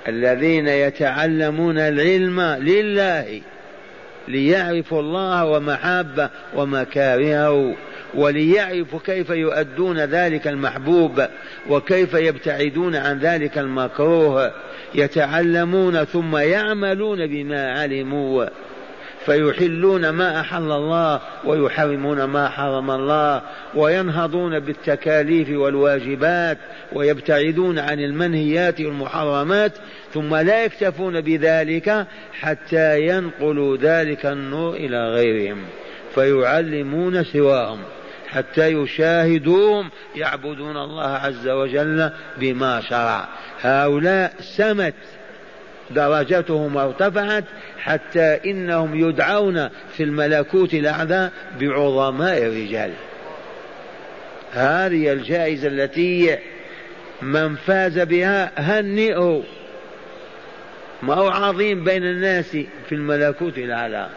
الذين 0.07 0.67
يتعلمون 0.67 1.77
العلم 1.77 2.41
لله 2.41 3.41
ليعرفوا 4.27 4.99
الله 4.99 5.45
ومحابه 5.45 6.29
ومكارهه 6.55 7.75
وليعرفوا 8.15 8.99
كيف 9.05 9.29
يؤدون 9.29 9.99
ذلك 9.99 10.47
المحبوب 10.47 11.25
وكيف 11.69 12.13
يبتعدون 12.13 12.95
عن 12.95 13.19
ذلك 13.19 13.57
المكروه 13.57 14.51
يتعلمون 14.95 16.03
ثم 16.03 16.37
يعملون 16.37 17.27
بما 17.27 17.71
علموا 17.71 18.45
فيحلون 19.25 20.09
ما 20.09 20.39
أحل 20.39 20.71
الله 20.71 21.21
ويحرمون 21.45 22.23
ما 22.23 22.49
حرم 22.49 22.91
الله 22.91 23.41
وينهضون 23.75 24.59
بالتكاليف 24.59 25.49
والواجبات 25.49 26.57
ويبتعدون 26.93 27.79
عن 27.79 27.99
المنهيات 27.99 28.81
والمحرمات 28.81 29.71
ثم 30.13 30.35
لا 30.35 30.63
يكتفون 30.63 31.21
بذلك 31.21 32.07
حتى 32.39 33.01
ينقلوا 33.07 33.77
ذلك 33.77 34.25
النور 34.25 34.75
إلى 34.75 35.09
غيرهم 35.09 35.57
فيعلمون 36.15 37.23
سواهم. 37.23 37.79
حتى 38.35 38.67
يشاهدوهم 38.67 39.89
يعبدون 40.15 40.77
الله 40.77 41.09
عز 41.09 41.47
وجل 41.47 42.11
بما 42.37 42.81
شرع. 42.81 43.27
هؤلاء 43.61 44.33
سمت 44.39 44.93
درجتهم 45.91 46.77
ارتفعت 46.77 47.43
حتى 47.79 48.39
إنهم 48.45 49.09
يدعون 49.09 49.69
في 49.97 50.03
الملكوت 50.03 50.73
الأعلى 50.73 51.31
بعظماء 51.59 52.37
الرجال. 52.37 52.91
هذه 54.51 55.13
الجائزة 55.13 55.67
التي 55.67 56.37
من 57.21 57.55
فاز 57.55 57.99
بها 57.99 58.51
هنئه 58.57 59.43
ما 61.03 61.13
هو 61.13 61.27
عظيم 61.27 61.83
بين 61.83 62.03
الناس 62.03 62.57
في 62.89 62.91
الملكوت 62.95 63.57
الأعلى؟ 63.57 64.09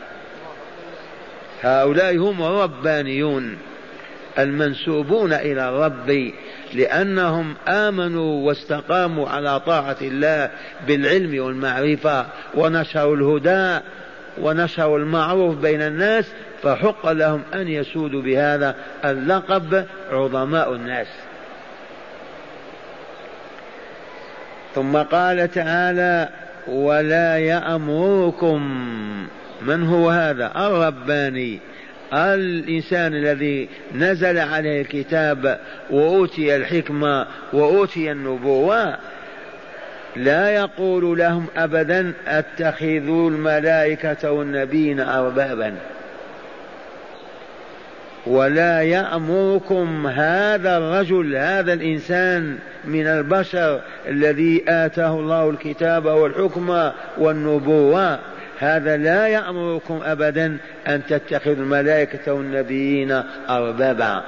هؤلاء 1.63 2.17
هم 2.17 2.43
الربانيون 2.43 3.59
المنسوبون 4.39 5.33
إلى 5.33 5.69
الرب 5.69 6.33
لأنهم 6.75 7.55
آمنوا 7.69 8.47
واستقاموا 8.47 9.29
على 9.29 9.61
طاعة 9.61 9.97
الله 10.03 10.51
بالعلم 10.87 11.45
والمعرفة 11.45 12.27
ونشروا 12.55 13.17
الهدى 13.17 13.85
ونشروا 14.41 14.99
المعروف 14.99 15.57
بين 15.57 15.83
الناس 15.83 16.25
فحق 16.63 17.13
لهم 17.13 17.43
أن 17.55 17.69
يسودوا 17.69 18.23
بهذا 18.23 18.75
اللقب 19.05 19.87
عظماء 20.11 20.75
الناس. 20.75 21.07
ثم 24.75 24.97
قال 24.97 25.51
تعالى 25.51 26.29
ولا 26.67 27.39
يأمركم 27.39 28.61
من 29.63 29.89
هو 29.89 30.11
هذا؟ 30.11 30.53
الرباني. 30.57 31.61
الإنسان 32.13 33.15
الذي 33.15 33.69
نزل 33.95 34.39
عليه 34.39 34.81
الكتاب 34.81 35.59
وأوتي 35.91 36.57
الحكمة 36.57 37.27
وأوتي 37.53 38.13
النبوة 38.13 38.97
لا 40.17 40.51
يقول 40.51 41.19
لهم 41.19 41.47
أبدا 41.57 42.13
أتخذوا 42.27 43.31
الملائكة 43.31 44.33
والنبيين 44.33 45.01
أربابا. 45.01 45.75
ولا 48.27 48.83
يأمركم 48.83 50.07
هذا 50.07 50.77
الرجل 50.77 51.37
هذا 51.37 51.73
الإنسان 51.73 52.59
من 52.85 53.07
البشر 53.07 53.81
الذي 54.09 54.65
آتاه 54.69 55.15
الله 55.15 55.51
الكتاب 55.51 56.05
والحكم 56.05 56.91
والنبوة. 57.19 58.19
هذا 58.59 58.97
لا 58.97 59.27
يأمركم 59.27 60.01
أبدا 60.05 60.57
أن 60.89 61.07
تتخذوا 61.07 61.55
الملائكة 61.55 62.33
والنبيين 62.33 63.23
أربابا. 63.51 64.25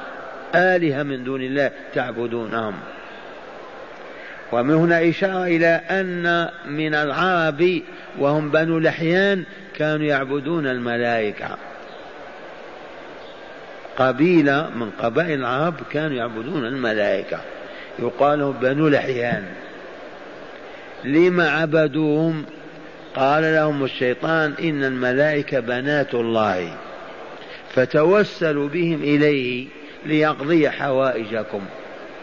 آلهة 0.54 1.02
من 1.02 1.24
دون 1.24 1.42
الله 1.42 1.70
تعبدونهم. 1.94 2.74
ومن 4.52 4.74
هنا 4.74 5.08
إشارة 5.08 5.44
إلى 5.44 5.80
أن 5.90 6.48
من 6.68 6.94
العرب 6.94 7.80
وهم 8.18 8.50
بنو 8.50 8.78
لحيان 8.78 9.44
كانوا 9.76 10.06
يعبدون 10.06 10.66
الملائكة. 10.66 11.48
قبيلة 13.96 14.70
من 14.76 14.90
قبائل 14.90 15.40
العرب 15.40 15.74
كانوا 15.92 16.16
يعبدون 16.16 16.64
الملائكة. 16.66 17.40
يقال 17.98 18.52
بنو 18.60 18.88
لحيان. 18.88 19.44
لما 21.04 21.50
عبدوهم 21.50 22.44
قال 23.16 23.42
لهم 23.42 23.84
الشيطان 23.84 24.54
إن 24.62 24.84
الملائكة 24.84 25.60
بنات 25.60 26.14
الله 26.14 26.72
فتوسلوا 27.74 28.68
بهم 28.68 29.02
إليه 29.02 29.66
ليقضي 30.06 30.70
حوائجكم 30.70 31.60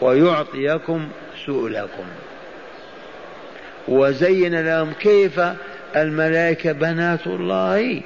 ويعطيكم 0.00 1.08
سؤلكم. 1.46 2.04
وزين 3.88 4.60
لهم 4.60 4.92
كيف 4.92 5.40
الملائكة 5.96 6.72
بنات 6.72 7.26
الله. 7.26 8.02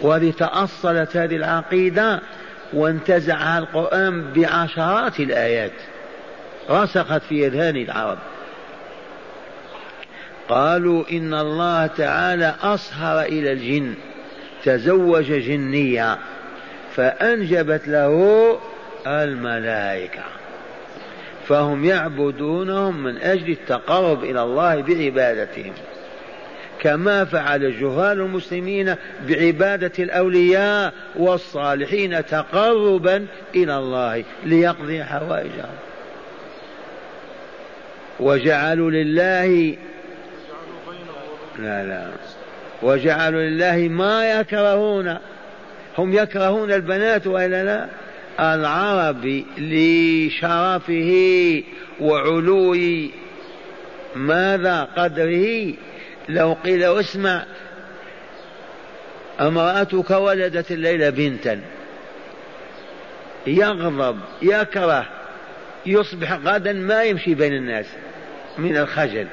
وهذه 0.00 0.32
تأصلت 0.38 1.16
هذه 1.16 1.36
العقيدة 1.36 2.20
وانتزعها 2.72 3.58
القرآن 3.58 4.32
بعشرات 4.32 5.20
الآيات 5.20 5.72
رسخت 6.70 7.22
في 7.28 7.46
أذهان 7.46 7.76
العرب. 7.76 8.18
قالوا 10.50 11.04
إن 11.12 11.34
الله 11.34 11.86
تعالى 11.86 12.54
أصهر 12.62 13.22
إلى 13.22 13.52
الجن 13.52 13.94
تزوج 14.64 15.32
جنيا 15.32 16.18
فأنجبت 16.96 17.88
له 17.88 18.58
الملائكة. 19.06 20.22
فهم 21.48 21.84
يعبدونهم 21.84 23.02
من 23.02 23.16
أجل 23.16 23.50
التقرب 23.50 24.24
إلى 24.24 24.42
الله 24.42 24.82
بعبادتهم. 24.82 25.72
كما 26.80 27.24
فعل 27.24 27.80
جهال 27.80 28.20
المسلمين 28.20 28.94
بعبادة 29.28 29.92
الأولياء 29.98 30.92
والصالحين 31.16 32.26
تقربا 32.26 33.26
إلى 33.54 33.78
الله 33.78 34.24
ليقضي 34.44 35.04
حوائجهم. 35.04 35.74
وجعلوا 38.20 38.90
لله 38.90 39.76
لا 41.58 41.84
لا. 41.84 42.10
وجعلوا 42.82 43.42
لله 43.42 43.76
ما 43.76 44.40
يكرهون. 44.40 45.16
هم 45.98 46.12
يكرهون 46.12 46.72
البنات 46.72 47.26
وإلا 47.26 47.64
لا؟ 47.64 47.86
العرب 48.54 49.44
لشرفه 49.58 51.12
وعلو 52.00 52.76
ماذا؟ 54.16 54.88
قدره؟ 54.96 55.74
لو 56.28 56.56
قيل 56.64 56.84
اسمع. 56.84 57.44
امرأتك 59.40 60.10
ولدت 60.10 60.70
الليلة 60.70 61.10
بنتا. 61.10 61.60
يغضب 63.46 64.20
يكره 64.42 65.06
يصبح 65.86 66.32
غدا 66.32 66.72
ما 66.72 67.02
يمشي 67.02 67.34
بين 67.34 67.52
الناس 67.52 67.86
من 68.58 68.76
الخجل. 68.76 69.26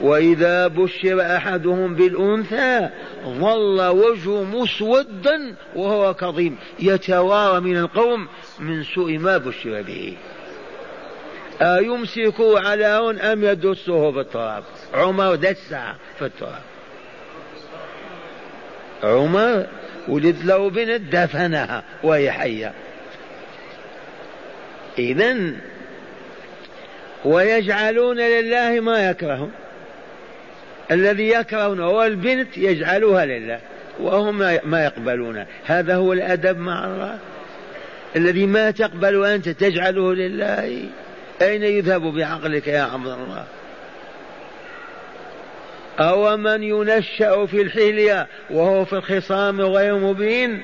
وإذا 0.00 0.66
بشر 0.66 1.36
أحدهم 1.36 1.94
بالأنثى 1.94 2.88
ظل 3.24 3.82
وجهه 3.82 4.44
مسودا 4.44 5.54
وهو 5.76 6.14
كظيم 6.14 6.56
يتوارى 6.80 7.60
من 7.60 7.76
القوم 7.76 8.28
من 8.60 8.84
سوء 8.84 9.18
ما 9.18 9.38
بشر 9.38 9.82
به. 9.82 10.16
أيمسكه 11.62 12.68
على 12.68 12.86
هون 12.86 13.18
أم 13.18 13.44
يدسه 13.44 14.12
في 14.12 14.20
التراب؟ 14.20 14.64
عمر 14.94 15.34
دس 15.34 15.74
في 16.18 16.24
التراب. 16.24 16.62
عمر 19.02 19.66
ولد 20.08 20.36
له 20.44 20.70
بنت 20.70 21.14
دفنها 21.16 21.84
وهي 22.02 22.32
حية. 22.32 22.72
إذا 24.98 25.36
ويجعلون 27.24 28.16
لله 28.16 28.80
ما 28.80 29.10
يكرهون. 29.10 29.52
الذي 30.90 31.28
يكرهونه 31.28 31.88
والبنت 31.88 32.58
يجعلها 32.58 33.26
لله 33.26 33.60
وهم 34.00 34.38
ما 34.64 34.84
يقبلون 34.84 35.44
هذا 35.66 35.94
هو 35.94 36.12
الأدب 36.12 36.58
مع 36.58 36.84
الله. 36.84 37.18
الذي 38.16 38.46
ما 38.46 38.70
تقبل 38.70 39.24
أنت 39.24 39.48
تجعله 39.48 40.14
لله. 40.14 40.82
أين 41.42 41.62
يذهب 41.62 42.02
بعقلك 42.02 42.68
يا 42.68 42.82
عبد 42.82 43.06
الله؟ 43.06 43.44
أو 46.00 46.36
من 46.36 46.62
ينشأ 46.62 47.46
في 47.46 47.62
الحلية 47.62 48.26
وهو 48.50 48.84
في 48.84 48.92
الخصام 48.92 49.60
غير 49.60 49.98
مبين؟ 49.98 50.62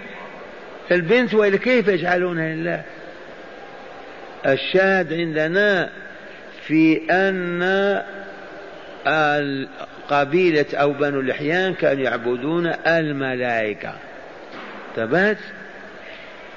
البنت 0.91 1.37
كيف 1.37 1.89
يجعلونها 1.89 2.55
لله؟ 2.55 2.83
الشاهد 4.47 5.13
عندنا 5.13 5.91
في 6.67 7.01
أن 7.11 7.63
قبيلة 10.11 10.67
أو 10.75 10.93
بنو 10.93 11.21
الإحيان 11.21 11.75
كانوا 11.75 12.05
يعبدون 12.05 12.67
الملائكة. 12.87 13.95
تبات 14.97 15.39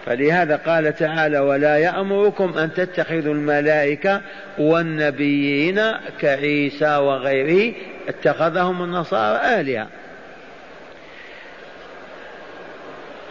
فلهذا 0.06 0.56
قال 0.56 0.96
تعالى 0.96 1.39
ولا 1.39 1.78
يأمركم 1.78 2.58
أن 2.58 2.74
تتخذوا 2.74 3.34
الملائكة 3.34 4.22
والنبيين 4.58 5.82
كعيسى 6.20 6.96
وغيره 6.96 7.74
اتخذهم 8.08 8.84
النصارى 8.84 9.62
آلهة. 9.62 9.88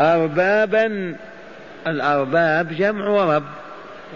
أربابا 0.00 1.16
الأرباب 1.86 2.76
جمع 2.76 3.36
رب 3.36 3.44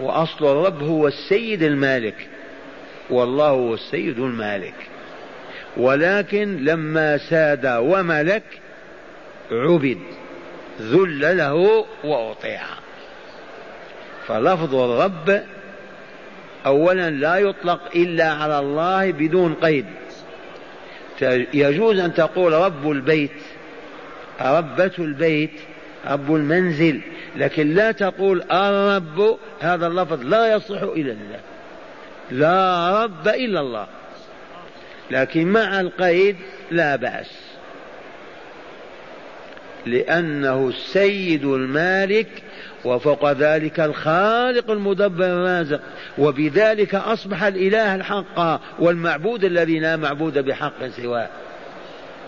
وأصل 0.01 0.45
الرب 0.45 0.83
هو 0.83 1.07
السيد 1.07 1.63
المالك 1.63 2.27
والله 3.09 3.49
هو 3.49 3.73
السيد 3.73 4.19
المالك. 4.19 4.96
ولكن 5.77 6.63
لما 6.63 7.17
ساد 7.17 7.65
وملك 7.65 8.43
عبد 9.51 9.97
ذل 10.81 11.37
له 11.37 11.85
وأطيع. 12.03 12.61
فلفظ 14.27 14.75
الرب 14.75 15.41
أولا 16.65 17.09
لا 17.09 17.37
يطلق 17.37 17.79
إلا 17.95 18.31
على 18.31 18.59
الله 18.59 19.11
بدون 19.11 19.53
قيد. 19.53 19.85
يجوز 21.53 21.99
أن 21.99 22.13
تقول 22.13 22.53
رب 22.53 22.91
البيت 22.91 23.41
ربة 24.41 24.91
البيت 24.99 25.59
رب 26.07 26.35
المنزل 26.35 27.01
لكن 27.35 27.73
لا 27.73 27.91
تقول 27.91 28.43
الرب 28.51 29.37
هذا 29.59 29.87
اللفظ 29.87 30.21
لا 30.21 30.55
يصح 30.55 30.81
إلا 30.81 31.11
الله. 31.11 31.39
لا 32.31 33.03
رب 33.03 33.27
إلا 33.27 33.59
الله. 33.59 33.87
لكن 35.11 35.47
مع 35.47 35.79
القيد 35.79 36.35
لا 36.71 36.95
بأس. 36.95 37.47
لأنه 39.85 40.67
السيد 40.67 41.45
المالك 41.45 42.27
وفوق 42.85 43.31
ذلك 43.31 43.79
الخالق 43.79 44.71
المدبر 44.71 45.25
الرازق 45.25 45.81
وبذلك 46.17 46.95
أصبح 46.95 47.43
الإله 47.43 47.95
الحق 47.95 48.61
والمعبود 48.79 49.43
الذي 49.43 49.79
لا 49.79 49.95
معبود 49.95 50.37
بحق 50.37 50.87
سواه. 50.87 51.29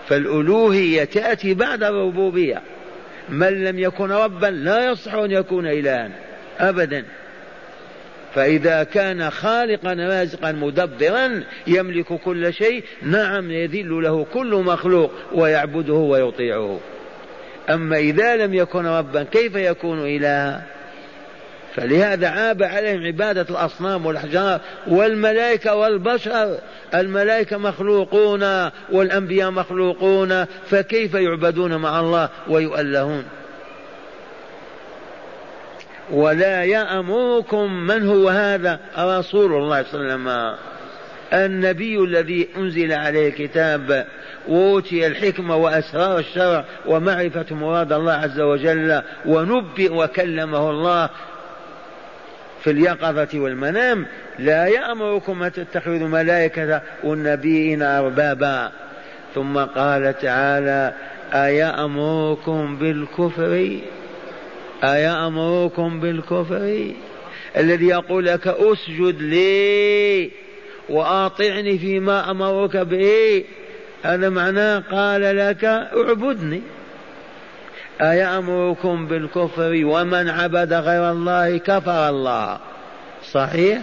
فالألوهية 0.08 1.04
تأتي 1.04 1.54
بعد 1.54 1.84
الربوبية. 1.84 2.62
من 3.30 3.63
لم 3.63 3.80
يكن 3.80 4.12
ربا 4.12 4.48
لا 4.48 4.92
يصح 4.92 5.13
أن 5.13 5.32
يكون 5.32 5.68
إلها. 5.68 6.10
أبدا. 6.60 7.06
فإذا 8.36 8.84
كان 8.84 9.30
خالقا 9.30 9.94
رازقا 9.94 10.52
مدبرا 10.52 11.44
يملك 11.68 12.13
كل 12.13 12.54
شيء 12.54 12.84
نعم 13.02 13.52
يذل 13.52 14.04
له 14.04 14.26
كل 14.34 14.56
مخلوق 14.56 15.12
ويعبده 15.34 15.94
ويطيعه. 15.94 16.80
أما 17.70 17.98
إذا 17.98 18.36
لم 18.36 18.54
يكن 18.54 18.86
ربا 18.86 19.24
كيف 19.24 19.56
يكون 19.56 20.00
إلها؟ 20.00 20.63
فلهذا 21.76 22.28
عاب 22.28 22.63
عليهم 22.63 23.06
عبادة 23.06 23.46
الأصنام 23.50 24.06
والأحجار 24.06 24.60
والملائكة 24.88 25.76
والبشر. 25.76 26.58
الملائكة 26.94 27.58
مخلوقون 27.58 28.70
والأنبياء 28.92 29.52
مخلوقون 29.52 30.46
فكيف 30.46 31.13
يعبدون 31.13 31.76
مع 31.76 32.00
الله 32.00 32.30
ويؤلهون؟ 32.48 33.24
ولا 36.12 36.63
يأمركم 36.63 37.74
من 37.74 38.08
هو 38.08 38.30
هذا؟ 38.30 38.80
رسول 38.98 39.54
الله 39.54 39.84
صلى 39.84 40.02
الله 40.02 40.13
عليه 40.13 40.13
وسلم. 40.13 40.56
النبي 41.34 42.00
الذي 42.00 42.48
أنزل 42.58 42.93
عليه 42.93 43.30
الكتاب 43.30 44.06
وأوتي 44.48 45.08
الحكمة 45.08 45.56
وأسرار 45.56 46.19
الشرع 46.19 46.65
ومعرفة 46.86 47.56
مراد 47.56 47.93
الله 47.93 48.13
عز 48.13 48.39
وجل 48.39 49.02
ونبئ 49.26 49.93
وكلمه 49.93 50.69
الله 50.69 51.10
في 52.63 52.72
اليقظة 52.72 53.39
والمنام. 53.39 54.06
لا 54.39 54.67
يأمركم 54.67 55.43
أن 55.43 55.52
تتخذوا 55.52 56.08
ملائكة 56.08 56.82
والنبيين 57.04 57.82
أربابا. 57.82 58.72
ثم 59.36 59.58
قال 59.58 60.19
تعالى 60.19 60.93
أيأمركم 61.34 62.78
بالكفر؟ 62.78 63.80
أيأمركم 64.84 66.00
بالكفر؟ 66.00 66.92
الذي 67.58 67.88
يقول 67.88 68.26
لك 68.26 68.48
أسجد 68.48 69.22
لي 69.22 70.32
وأطعني 70.89 71.78
فيما 71.78 72.32
أمرك 72.32 72.78
به. 72.78 73.44
هذا 74.04 74.30
معناه 74.30 74.84
قال 74.92 75.22
لك 75.38 75.63
اعبدني. 75.65 76.62
أيأمركم 78.02 79.08
بالكفر 79.08 79.82
ومن 79.84 80.30
عبد 80.30 80.74
غير 80.74 81.12
الله 81.12 81.58
كفر 81.58 82.10
الله؟ 82.10 82.60
صحيح؟ 83.32 83.82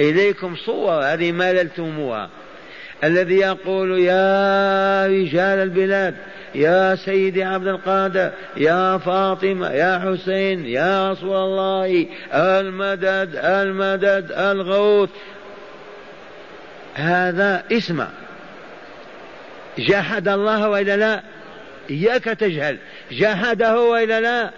إليكم 0.00 0.56
صور 0.56 1.04
هذه 1.04 1.32
مللتموها 1.32 2.30
الذي 3.04 3.34
يقول 3.34 3.98
يا 3.98 5.06
رجال 5.06 5.58
البلاد 5.58 6.14
يا 6.54 6.94
سيدي 6.94 7.44
عبد 7.44 7.66
القادر 7.66 8.30
يا 8.56 8.98
فاطمة 8.98 9.70
يا 9.70 9.98
حسين 9.98 10.66
يا 10.66 11.12
رسول 11.12 11.36
الله 11.36 12.06
المدد 12.34 13.40
المدد 13.44 14.32
الغوث. 14.32 15.10
هذا 16.94 17.64
اسمه. 17.72 18.08
جحد 19.78 20.28
الله 20.28 20.68
وإلا 20.68 20.96
لا؟ 20.96 21.22
إياك 21.90 22.24
تجهل. 22.24 22.78
جحده 23.12 23.80
وإلا 23.80 24.20
لا؟ 24.20 24.50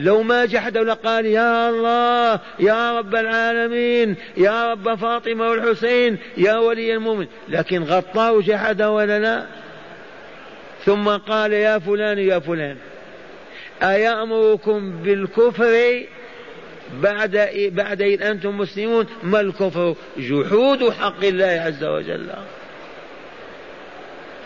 لو 0.00 0.22
ما 0.22 0.44
جحده 0.44 0.82
لقال 0.82 1.26
يا 1.26 1.70
الله 1.70 2.40
يا 2.60 2.98
رب 2.98 3.14
العالمين 3.14 4.16
يا 4.36 4.72
رب 4.72 4.94
فاطمة 4.94 5.48
والحسين 5.50 6.18
يا 6.36 6.56
ولي 6.56 6.94
المؤمن 6.94 7.26
لكن 7.48 7.82
غطاه 7.82 8.40
جحده 8.40 8.90
ولا 8.90 9.18
لا؟ 9.18 9.46
ثم 10.84 11.08
قال 11.08 11.52
يا 11.52 11.78
فلان 11.78 12.18
يا 12.18 12.38
فلان 12.38 12.76
أيأمركم 13.82 14.90
بالكفر 15.02 16.02
بعد 17.02 17.48
بعد 17.72 18.02
إذ 18.02 18.22
أنتم 18.22 18.58
مسلمون؟ 18.58 19.06
ما 19.22 19.40
الكفر؟ 19.40 19.94
جحود 20.16 20.90
حق 20.90 21.24
الله 21.24 21.62
عز 21.66 21.84
وجل. 21.84 22.30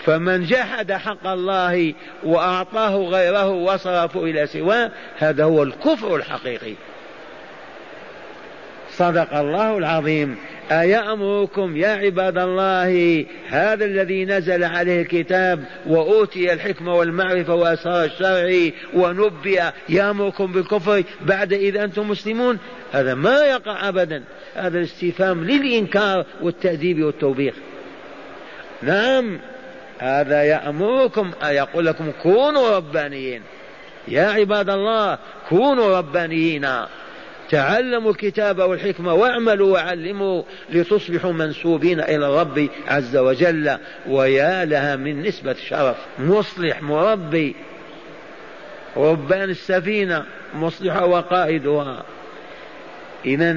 فمن 0.05 0.45
جحد 0.45 0.93
حق 0.93 1.27
الله 1.27 1.95
وأعطاه 2.25 2.97
غيره 2.97 3.51
وصرفه 3.51 4.25
إلى 4.25 4.47
سواه 4.47 4.91
هذا 5.19 5.45
هو 5.45 5.63
الكفر 5.63 6.17
الحقيقي. 6.17 6.75
صدق 8.99 9.35
الله 9.35 9.79
العظيم. 9.79 10.37
أيأمركم 10.71 11.77
يا 11.77 11.89
عباد 11.89 12.39
الله 12.39 13.25
هذا 13.49 13.85
الذي 13.85 14.25
نزل 14.25 14.65
عليه 14.65 15.03
الكتاب 15.03 15.65
وأوتي 15.87 16.53
الحكمة 16.53 16.95
والمعرفة 16.95 17.55
وأسرار 17.55 18.05
الشرع 18.05 18.71
ونبئ 18.95 19.63
يأمركم 19.89 20.53
بالكفر 20.53 21.03
بعد 21.21 21.53
إذا 21.53 21.85
أنتم 21.85 22.09
مسلمون؟ 22.09 22.59
هذا 22.93 23.15
ما 23.15 23.45
يقع 23.45 23.89
أبدا. 23.89 24.25
هذا 24.55 24.79
الاستفهام 24.79 25.45
للإنكار 25.45 26.27
والتأديب 26.43 27.05
والتوبيخ. 27.05 27.55
نعم 28.83 29.39
هذا 29.99 30.43
يأمركم. 30.43 31.31
يقول 31.45 31.87
لكم 31.87 32.13
كونوا 32.23 32.77
ربانيين. 32.77 33.43
يا 34.09 34.27
عباد 34.27 34.71
الله 34.71 35.19
كونوا 35.49 35.99
ربانيين. 35.99 36.69
تعلموا 37.51 38.11
الكتاب 38.11 38.59
والحكمة 38.59 39.15
واعملوا 39.15 39.73
وعلموا 39.73 40.43
لتصبحوا 40.71 41.33
منسوبين 41.33 42.01
إلى 42.01 42.27
الرب 42.27 42.69
عز 42.89 43.17
وجل. 43.17 43.79
ويا 44.09 44.65
لها 44.65 44.97
من 44.97 45.23
نسبة 45.23 45.55
شرف. 45.69 45.97
مصلح 46.19 46.83
مربي. 46.83 47.57
ربان 48.97 49.51
السفينة. 49.51 50.25
مصلحة 50.55 51.07
وقائدها. 51.07 52.03
إذا 53.25 53.57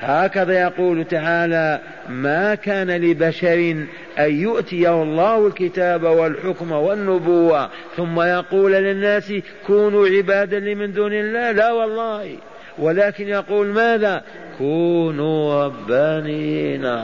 هكذا 0.00 0.62
يقول 0.62 1.04
تعالى 1.04 1.80
ما 2.08 2.54
كان 2.54 2.90
لبشر 2.90 3.86
أن 4.18 4.40
يؤتيه 4.40 5.02
الله 5.02 5.46
الكتاب 5.46 6.02
والحكم 6.02 6.72
والنبوة. 6.72 7.70
ثم 7.96 8.20
يقول 8.20 8.72
للناس 8.72 9.32
كونوا 9.66 10.08
عبادا 10.08 10.60
لمن 10.60 10.92
دون 10.92 11.12
الله. 11.12 11.52
لا 11.52 11.72
والله. 11.72 12.36
ولكن 12.78 13.28
يقول 13.28 13.66
ماذا؟ 13.66 14.22
كونوا 14.58 15.64
ربانيين. 15.64 16.94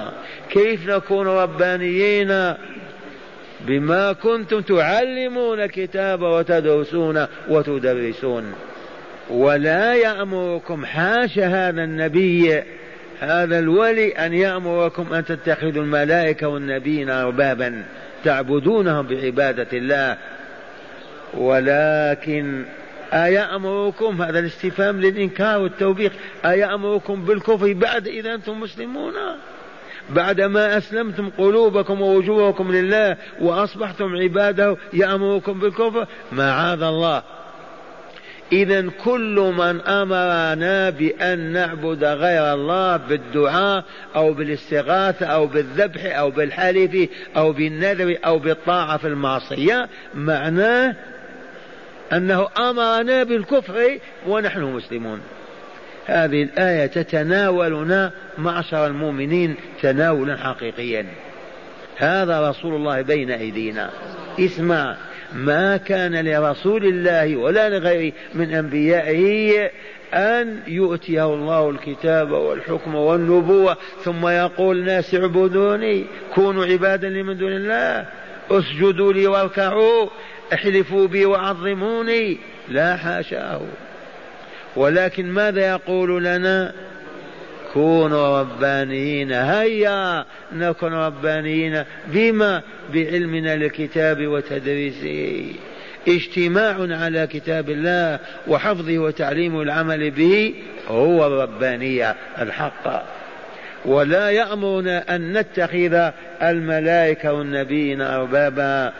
كيف 0.50 0.88
نكون 0.88 1.26
ربانيين؟ 1.26 2.54
بما 3.60 4.12
كنتم 4.12 4.60
تعلمون 4.60 5.60
الكتاب 5.60 6.22
وتدرسون 6.22 7.26
وتدرسون. 7.48 8.54
ولا 9.30 9.94
يأمركم 9.94 10.84
حاشا 10.84 11.46
هذا 11.46 11.84
النبي 11.84 12.62
هذا 13.20 13.58
الولي 13.58 14.12
أن 14.12 14.34
يأمركم 14.34 15.14
أن 15.14 15.24
تتخذوا 15.24 15.82
الملائكة 15.82 16.48
والنبيين 16.48 17.10
أربابا 17.10 17.82
تعبدونهم 18.24 19.06
بعبادة 19.06 19.66
الله. 19.72 20.16
ولكن 21.34 22.64
أيأمركم 23.12 24.22
هذا 24.22 24.38
الاستفهام 24.38 25.00
للإنكار 25.00 25.60
والتوبيخ. 25.60 26.12
أيأمركم 26.44 27.24
بالكفر 27.24 27.72
بعد 27.72 28.08
إذا 28.08 28.34
أنتم 28.34 28.60
مسلمون. 28.60 29.14
بعدما 30.10 30.78
أسلمتم 30.78 31.30
قلوبكم 31.38 32.00
ووجوهكم 32.00 32.72
لله 32.72 33.16
وأصبحتم 33.40 34.16
عباده 34.16 34.76
يأمركم 34.92 35.60
بالكفر. 35.60 36.06
معاذ 36.32 36.82
الله. 36.82 37.22
إذا 38.52 38.90
كل 39.04 39.52
من 39.56 39.80
أمرنا 39.80 40.90
بأن 40.90 41.38
نعبد 41.52 42.04
غير 42.04 42.54
الله 42.54 42.96
بالدعاء 42.96 43.84
أو 44.16 44.32
بالاستغاثة 44.32 45.26
أو 45.26 45.46
بالذبح 45.46 46.18
أو 46.18 46.30
بالحلف 46.30 47.08
أو 47.36 47.52
بالنذر 47.52 48.16
أو 48.24 48.38
بالطاعة 48.38 48.96
في 48.96 49.06
المعصية 49.06 49.88
معناه 50.14 50.96
أنه 52.12 52.48
أمرنا 52.58 53.22
بالكفر 53.22 53.98
ونحن 54.26 54.62
مسلمون. 54.62 55.20
هذه 56.06 56.42
الآية 56.42 56.86
تتناولنا 56.86 58.12
معشر 58.38 58.86
المؤمنين 58.86 59.54
تناولا 59.82 60.36
حقيقيا. 60.36 61.06
هذا 61.96 62.50
رسول 62.50 62.74
الله 62.74 63.02
بين 63.02 63.30
أيدينا. 63.30 63.90
اسمع 64.40 64.96
ما 65.34 65.76
كان 65.76 66.28
لرسول 66.28 66.84
الله 66.84 67.36
ولا 67.36 67.68
لغيره 67.78 68.12
من 68.34 68.54
أنبيائه 68.54 69.70
أن 70.14 70.60
يؤتيه 70.66 71.34
الله 71.34 71.70
الكتاب 71.70 72.30
والحكم 72.30 72.94
والنبوة 72.94 73.76
ثم 74.04 74.28
يقول 74.28 74.78
الناس 74.78 75.14
اعبدوني 75.14 76.06
كونوا 76.34 76.66
عبادا 76.66 77.08
لمن 77.08 77.38
دون 77.38 77.52
الله 77.52 78.06
اسجدوا 78.50 79.12
لي 79.12 79.26
واركعوا. 79.26 80.08
احلفوا 80.52 81.06
بي 81.06 81.26
وعظموني 81.26 82.38
لا 82.68 82.96
حاشاه. 82.96 83.60
ولكن 84.76 85.26
ماذا 85.26 85.70
يقول 85.70 86.24
لنا؟ 86.24 86.72
كونوا 87.72 88.40
ربانيين 88.40 89.32
هيا 89.32 90.24
نكون 90.52 90.94
ربانيين 90.94 91.84
بما؟ 92.06 92.62
بعلمنا 92.94 93.56
للكتاب 93.56 94.26
وتدريسه. 94.26 95.52
اجتماع 96.08 96.76
على 96.80 97.26
كتاب 97.26 97.70
الله 97.70 98.18
وحفظه 98.48 98.98
وتعليمه 98.98 99.58
والعمل 99.58 100.10
به 100.10 100.54
هو 100.88 101.26
الربانية 101.26 102.16
الحق. 102.38 103.04
ولا 103.84 104.30
يأمرنا 104.30 105.16
أن 105.16 105.32
نتخذ 105.32 106.10
الملائكة 106.42 107.32
والنبيين 107.32 108.00
أربابا. 108.00 108.92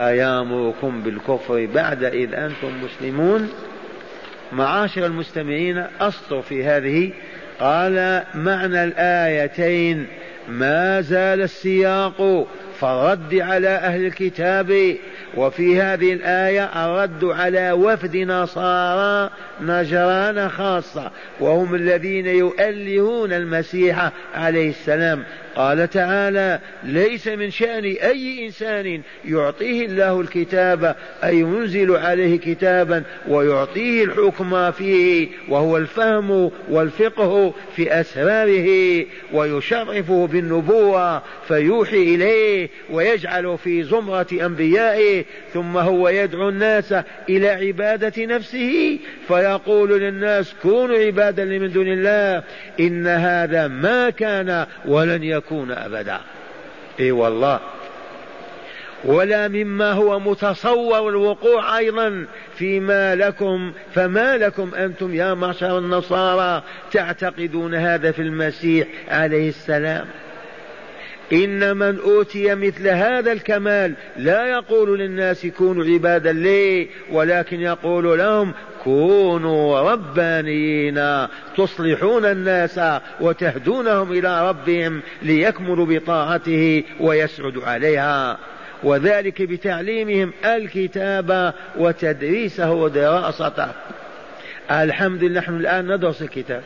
أيامركم 0.00 1.02
بالكفر 1.02 1.66
بعد 1.74 2.04
إذ 2.04 2.34
أنتم 2.34 2.84
مسلمون. 2.84 3.50
معاشر 4.52 5.06
المستمعين 5.06 5.86
أسطر 6.00 6.42
في 6.42 6.64
هذه. 6.64 7.10
قال 7.60 8.22
معنى 8.34 8.84
الآيتين 8.84 10.06
ما 10.48 11.00
زال 11.00 11.42
السياق 11.42 12.46
فالرد 12.80 13.34
على 13.34 13.68
أهل 13.68 14.06
الكتاب. 14.06 14.96
وفي 15.36 15.80
هذه 15.80 16.12
الآية 16.12 16.64
الرد 16.64 17.24
على 17.24 17.72
وفد 17.72 18.16
نصارى 18.16 19.30
نجران 19.60 20.48
خاصة 20.48 21.10
وهم 21.40 21.74
الذين 21.74 22.26
يؤلهون 22.26 23.32
المسيح 23.32 24.10
عليه 24.34 24.70
السلام. 24.70 25.24
قال 25.56 25.90
تعالى 25.90 26.58
ليس 26.84 27.28
من 27.28 27.50
شأن 27.50 27.84
أي 27.84 28.46
إنسان 28.46 29.00
يعطيه 29.24 29.86
الله 29.86 30.20
الكتاب 30.20 30.96
أي 31.24 31.38
ينزل 31.38 31.96
عليه 31.96 32.38
كتابا 32.38 33.02
ويعطيه 33.28 34.04
الحكم 34.04 34.70
فيه 34.70 35.28
وهو 35.48 35.76
الفهم 35.76 36.50
والفقه 36.70 37.54
في 37.76 38.00
أسراره 38.00 39.04
ويشرفه 39.32 40.26
بالنبوة 40.26 41.22
فيوحي 41.48 42.14
إليه 42.14 42.68
ويجعل 42.90 43.58
في 43.58 43.82
زمرة 43.82 44.26
أنبيائه 44.32 45.24
ثم 45.54 45.76
هو 45.76 46.08
يدعو 46.08 46.48
الناس 46.48 46.94
إلى 47.28 47.48
عبادة 47.48 48.24
نفسه 48.24 48.98
فيقول 49.46 50.00
للناس 50.00 50.54
كونوا 50.62 50.98
عبادا 50.98 51.44
من 51.44 51.72
دون 51.72 51.86
الله 51.88 52.42
إن 52.80 53.06
هذا 53.06 53.68
ما 53.68 54.10
كان 54.10 54.66
ولن 54.84 55.22
يكون 55.22 55.70
أبدا. 55.70 56.20
إي 57.00 57.12
والله. 57.12 57.60
ولا 59.04 59.48
مما 59.48 59.92
هو 59.92 60.20
متصور 60.20 61.08
الوقوع 61.08 61.78
أيضا 61.78 62.26
فيما 62.56 63.14
لكم 63.14 63.72
فما 63.94 64.36
لكم 64.36 64.74
أنتم 64.74 65.14
يا 65.14 65.34
معشر 65.34 65.78
النصارى 65.78 66.62
تعتقدون 66.92 67.74
هذا 67.74 68.12
في 68.12 68.22
المسيح 68.22 68.86
عليه 69.08 69.48
السلام. 69.48 70.06
إن 71.32 71.76
من 71.76 71.98
أوتي 72.00 72.54
مثل 72.54 72.88
هذا 72.88 73.32
الكمال 73.32 73.94
لا 74.16 74.46
يقول 74.46 74.98
للناس 74.98 75.46
كونوا 75.46 75.84
عبادا 75.84 76.32
لي 76.32 76.88
ولكن 77.12 77.60
يقول 77.60 78.18
لهم 78.18 78.54
كونوا 78.84 79.92
ربانيين 79.92 81.26
تصلحون 81.56 82.24
الناس 82.24 82.80
وتهدونهم 83.20 84.12
إلى 84.12 84.48
ربهم 84.48 85.02
ليكملوا 85.22 85.86
بطاعته 85.86 86.84
ويسعدوا 87.00 87.66
عليها. 87.66 88.38
وذلك 88.82 89.42
بتعليمهم 89.42 90.32
الكتاب 90.44 91.54
وتدريسه 91.78 92.72
ودراسته. 92.72 93.68
الحمد 94.70 95.24
لله 95.24 95.40
نحن 95.40 95.56
الآن 95.56 95.94
ندرس 95.94 96.22
الكتاب. 96.22 96.62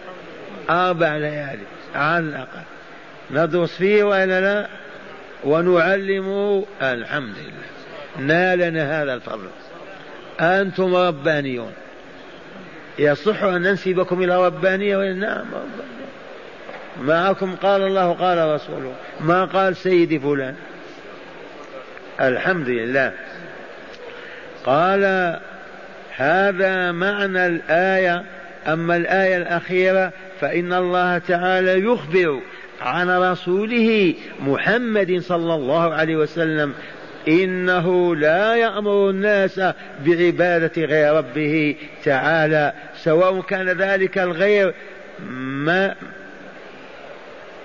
أربع 0.70 1.16
ليالي 1.16 1.66
على 1.94 2.25
الأقل. 2.25 2.79
ندرس 3.32 3.76
فيه 3.76 4.04
وإلا 4.04 4.40
لا؟ 4.40 4.68
ونعلمه 5.44 6.64
الحمد 6.82 7.34
لله. 7.38 8.26
نالنا 8.26 9.02
هذا 9.02 9.14
الفضل. 9.14 9.48
أنتم 10.40 10.94
ربانيون. 10.94 11.72
يصح 12.98 13.42
أن 13.42 13.62
ننسبكم 13.62 14.22
إلى 14.22 14.46
ربانية 14.46 14.96
وإلا 14.96 15.12
نعم 15.12 15.44
معكم 17.02 17.56
قال 17.56 17.82
الله 17.82 18.12
قال 18.12 18.54
رسوله. 18.54 18.92
ما 19.20 19.44
قال 19.44 19.76
سيدي 19.76 20.18
فلان؟ 20.18 20.54
الحمد 22.20 22.68
لله. 22.68 23.12
قال 24.64 25.36
هذا 26.16 26.92
معنى 26.92 27.46
الآية. 27.46 28.24
أما 28.66 28.96
الآية 28.96 29.36
الأخيرة 29.36 30.12
فإن 30.40 30.72
الله 30.72 31.18
تعالى 31.18 31.80
يخبر 31.80 32.40
عن 32.80 33.10
رسوله 33.10 34.14
محمد 34.40 35.18
صلى 35.18 35.54
الله 35.54 35.94
عليه 35.94 36.16
وسلم 36.16 36.74
إنه 37.28 38.16
لا 38.16 38.54
يأمر 38.54 39.10
الناس 39.10 39.60
بعبادة 40.06 40.84
غير 40.84 41.14
ربه 41.14 41.76
تعالى 42.04 42.72
سواء 42.96 43.40
كان 43.40 43.68
ذلك 43.68 44.18
الغير 44.18 44.74
ما 45.30 45.94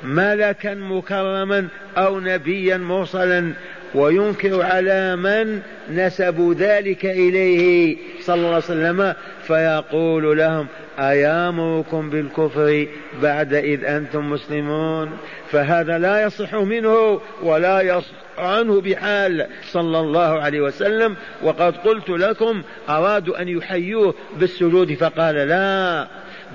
ملكا 0.04 0.73
مكرما 0.73 1.67
أو 1.97 2.19
نبيا 2.19 2.78
مرسلا 2.78 3.54
وينكر 3.96 4.62
على 4.62 5.16
من 5.16 5.62
نسبوا 5.90 6.54
ذلك 6.54 7.06
إليه 7.06 7.98
صلى 8.22 8.36
الله 8.36 8.48
عليه 8.48 8.58
وسلم 8.58 9.14
فيقول 9.44 10.38
لهم 10.38 10.68
أيامركم 11.00 12.10
بالكفر 12.10 12.88
بعد 13.22 13.54
إذ 13.54 13.86
أنتم 13.86 14.30
مسلمون؟ 14.30 15.18
فهذا 15.52 15.98
لا 15.98 16.24
يصح 16.24 16.56
منه 16.56 17.22
ولا 17.44 17.82
يصح 17.82 18.12
عنه 18.38 18.82
بحال 18.82 19.48
صلى 19.72 20.00
الله 20.00 20.40
عليه 20.40 20.62
وسلم. 20.62 21.16
وقد 21.44 21.78
قلت 21.78 22.10
لكم 22.10 22.62
أرادوا 22.90 23.42
أن 23.42 23.48
يحيوه 23.48 24.14
بالسجود؟ 24.40 24.94
فقال 24.94 25.36
لا 25.36 26.08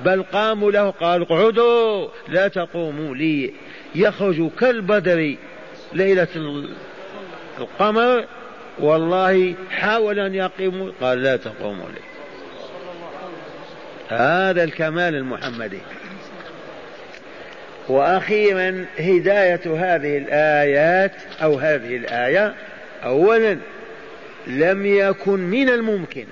بل 0.04 0.22
قاموا 0.22 0.72
له 0.72 0.90
قال 0.90 1.22
اقعدوا 1.22 2.08
لا 2.28 2.48
تقوموا 2.48 3.14
لي. 3.14 3.52
يخرج 3.94 4.50
كالبدر 4.60 5.34
ليلة 5.92 6.28
القمر 7.60 8.24
والله 8.78 9.54
حاول 9.70 10.18
أن 10.18 10.34
يقيموا 10.34 10.90
قال 11.00 11.22
لا 11.22 11.36
تقوموا 11.36 11.86
لي. 11.88 12.00
هذا 14.08 14.64
الكمال 14.64 15.14
المحمدي. 15.14 15.80
وأخيرا 17.88 18.86
هداية 18.98 19.60
هذه 19.66 20.18
الآيات 20.18 21.12
أو 21.42 21.58
هذه 21.58 21.96
الآية 21.96 22.54
اولا 23.04 23.58
لم 24.46 24.86
يكن 24.86 25.40
من 25.40 25.68
الممكن 25.68 26.24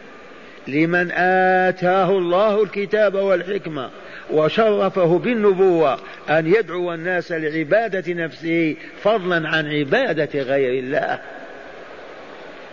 لمن 0.68 1.10
آتاه 1.12 2.10
الله 2.10 2.62
الكتاب 2.62 3.14
والحكمة. 3.14 3.90
وشرفه 4.30 5.18
بالنبوة 5.18 5.98
أن 6.30 6.46
يدعو 6.46 6.94
الناس 6.94 7.32
لعبادة 7.32 8.12
نفسه 8.12 8.76
فضلا 9.02 9.48
عن 9.48 9.66
عبادة 9.66 10.42
غير 10.42 10.84
الله. 10.84 11.18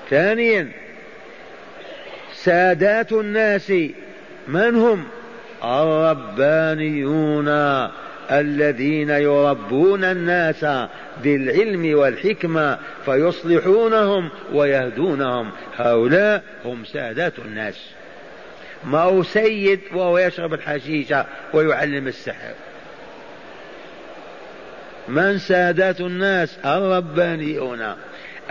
ثانيا 0.09 0.67
سادات 2.33 3.11
الناس 3.11 3.73
من 4.47 4.75
هم؟ 4.75 5.03
الربانيون 5.63 7.47
الذين 8.31 9.09
يربون 9.09 10.03
الناس 10.03 10.65
بالعلم 11.23 11.97
والحكمة 11.99 12.77
فيصلحونهم 13.05 14.29
ويهدونهم. 14.53 15.51
هؤلاء 15.77 16.43
هم 16.65 16.85
سادات 16.85 17.33
الناس. 17.39 17.94
ما 18.85 19.01
هو 19.01 19.23
سيد 19.23 19.79
وهو 19.93 20.17
يشرب 20.17 20.53
الحشيشة 20.53 21.25
ويعلم 21.53 22.07
السحر. 22.07 22.53
من 25.07 25.37
سادات 25.37 26.01
الناس؟ 26.01 26.57
الربانيون 26.65 27.95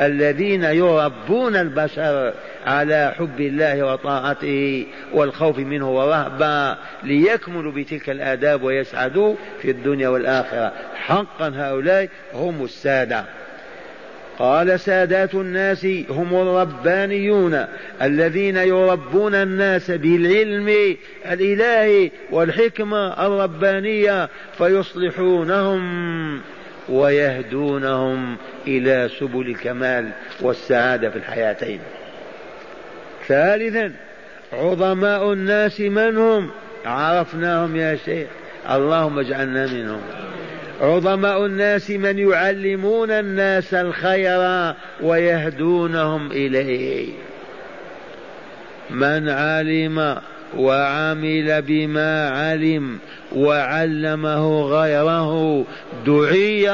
الذين 0.01 0.65
يربون 0.65 1.57
البشر 1.57 2.35
على 2.67 3.15
حب 3.19 3.41
الله 3.41 3.83
وطاعته 3.83 4.87
والخوف 5.13 5.59
منه 5.59 5.91
ورهبة 5.91 6.77
ليكملوا 7.03 7.73
بتلك 7.73 8.11
الآداب 8.11 8.63
ويسعدوا 8.63 9.35
في 9.63 9.71
الدنيا 9.71 10.09
والآخرة. 10.09 10.73
حقا 10.97 11.53
هؤلاء 11.57 12.09
هم 12.35 12.65
السادة. 12.65 13.25
قال 14.39 14.81
سادات 14.81 15.35
الناس 15.35 15.87
هم 16.11 16.35
الربانيون 16.35 17.65
الذين 18.03 18.57
يربون 18.57 19.35
الناس 19.35 19.91
بالعلم 19.91 20.97
الإلهي 21.33 22.11
والحكمة 22.31 23.27
الربانية 23.27 24.29
فيصلحونهم 24.59 26.41
ويهدونهم 26.89 28.37
إلى 28.67 29.11
سبل 29.21 29.47
الكمال 29.47 30.11
والسعادة 30.41 31.11
في 31.11 31.17
الحياتين. 31.17 31.81
ثالثا 33.27 33.93
عظماء 34.53 35.33
الناس 35.33 35.81
من 35.81 36.17
هم؟ 36.17 36.51
عرفناهم 36.87 37.77
يا 37.77 37.97
شيخ. 37.97 38.29
اللهم 38.71 39.19
اجعلنا 39.19 39.67
منهم. 39.67 40.01
عظماء 40.81 41.47
الناس 41.47 41.91
من 41.91 42.19
يعلمون 42.19 43.11
الناس 43.11 43.75
الخير 43.75 44.75
ويهدونهم 45.01 46.33
إليه. 46.33 47.09
من 48.91 49.29
علم 49.29 50.19
وعمل 50.57 51.63
بما 51.63 52.29
علم 52.31 52.99
وعلمه 53.33 54.63
غيره 54.63 55.65
دعي 56.07 56.67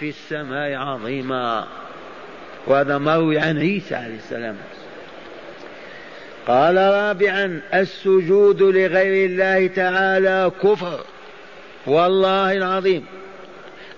في 0.00 0.08
السماء 0.08 0.74
عظيما. 0.74 1.66
وهذا 2.66 2.98
مروي 2.98 3.38
عن 3.38 3.58
عيسى 3.58 3.94
عليه 3.94 4.16
السلام. 4.16 4.56
قال 6.46 6.76
رابعا 6.76 7.60
السجود 7.74 8.62
لغير 8.62 9.26
الله 9.26 9.66
تعالى 9.66 10.50
كفر. 10.62 11.00
والله 11.86 12.52
العظيم. 12.52 13.06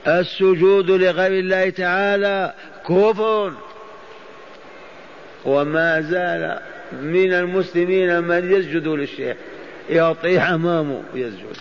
السجود 0.07 0.91
لغير 0.91 1.33
الله 1.33 1.71
تعالى 1.71 2.55
كفر. 2.89 3.53
وما 5.45 6.01
زال 6.01 6.61
من 7.03 7.33
المسلمين 7.33 8.21
من 8.21 8.53
يسجد 8.53 8.87
للشيخ. 8.87 9.37
يطيح 9.91 10.51
امامه 10.51 11.03
يسجد 11.15 11.57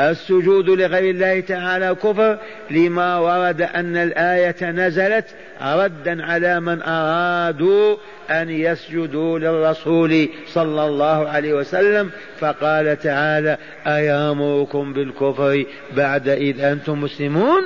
السجود 0.00 0.70
لغير 0.70 1.10
الله 1.10 1.40
تعالى 1.40 1.94
كفر 1.94 2.38
لما 2.70 3.18
ورد 3.18 3.62
أن 3.62 3.96
الآية 3.96 4.70
نزلت 4.70 5.24
ردا 5.62 6.24
على 6.24 6.60
من 6.60 6.82
أرادوا 6.82 7.96
أن 8.30 8.50
يسجدوا 8.50 9.38
للرسول 9.38 10.28
صلى 10.46 10.86
الله 10.86 11.28
عليه 11.28 11.54
وسلم 11.54 12.10
فقال 12.38 12.98
تعالى 12.98 13.56
أيأمركم 13.86 14.92
بالكفر 14.92 15.64
بعد 15.96 16.28
إذ 16.28 16.60
أنتم 16.60 17.00
مسلمون؟ 17.00 17.62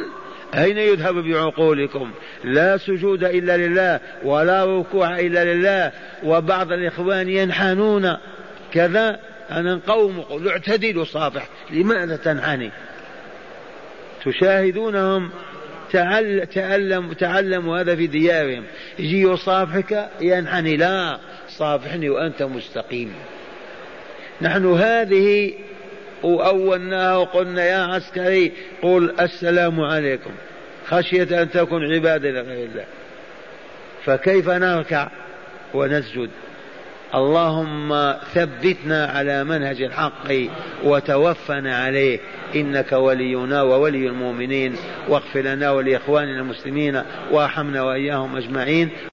أين 0.55 0.79
يذهب 0.79 1.15
بعقولكم؟ 1.15 2.11
لا 2.45 2.77
سجود 2.77 3.25
إلا 3.25 3.57
لله 3.57 4.01
ولا 4.25 4.79
ركوع 4.79 5.19
إلا 5.19 5.55
لله 5.55 5.93
وبعض 6.25 6.73
الإخوان 6.73 7.29
ينحنون. 7.29 8.17
كذا 8.73 9.19
أنا 9.51 9.81
قوم 9.87 10.21
قل 10.21 10.49
اعتدلوا 10.49 11.05
صافح 11.05 11.49
لماذا 11.71 12.17
تنحني؟ 12.17 12.71
تشاهدونهم 14.25 15.31
تعل 15.93 16.47
تعلم 16.55 17.13
تعلموا 17.13 17.81
هذا 17.81 17.97
في 17.97 18.07
ديارهم. 18.07 18.65
يجي 18.99 19.23
يصافحك 19.23 20.09
ينحني 20.21 20.77
لا 20.77 21.19
صافحني 21.49 22.11
وأنت 22.11 22.43
مستقيم. 22.43 23.15
نحن 24.41 24.67
هذه 24.67 25.53
وأولناها 26.23 27.17
وقلنا 27.17 27.65
يا 27.65 27.79
عسكري 27.79 28.53
قل 28.83 29.15
السلام 29.21 29.81
عليكم. 29.81 30.31
خشية 30.87 31.43
أن 31.43 31.51
تكون 31.51 31.95
عبادة 31.95 32.31
لغير 32.31 32.69
الله. 32.69 32.85
فكيف 34.05 34.49
نركع 34.49 35.09
ونسجد؟ 35.75 36.31
اللهم 37.15 38.15
ثبتنا 38.35 39.07
على 39.07 39.45
منهج 39.45 39.83
الحق 39.83 40.49
وتوفنا 40.85 41.77
عليه. 41.77 42.19
إنك 42.57 42.93
ولينا 42.93 43.63
وولي 43.63 44.07
المؤمنين. 44.07 44.77
واغفر 45.09 45.41
لنا 45.41 45.71
ولإخواننا 45.71 46.41
المسلمين. 46.41 47.03
وارحمنا 47.31 47.83
وإياهم 47.83 48.37
أجمعين. 48.37 48.91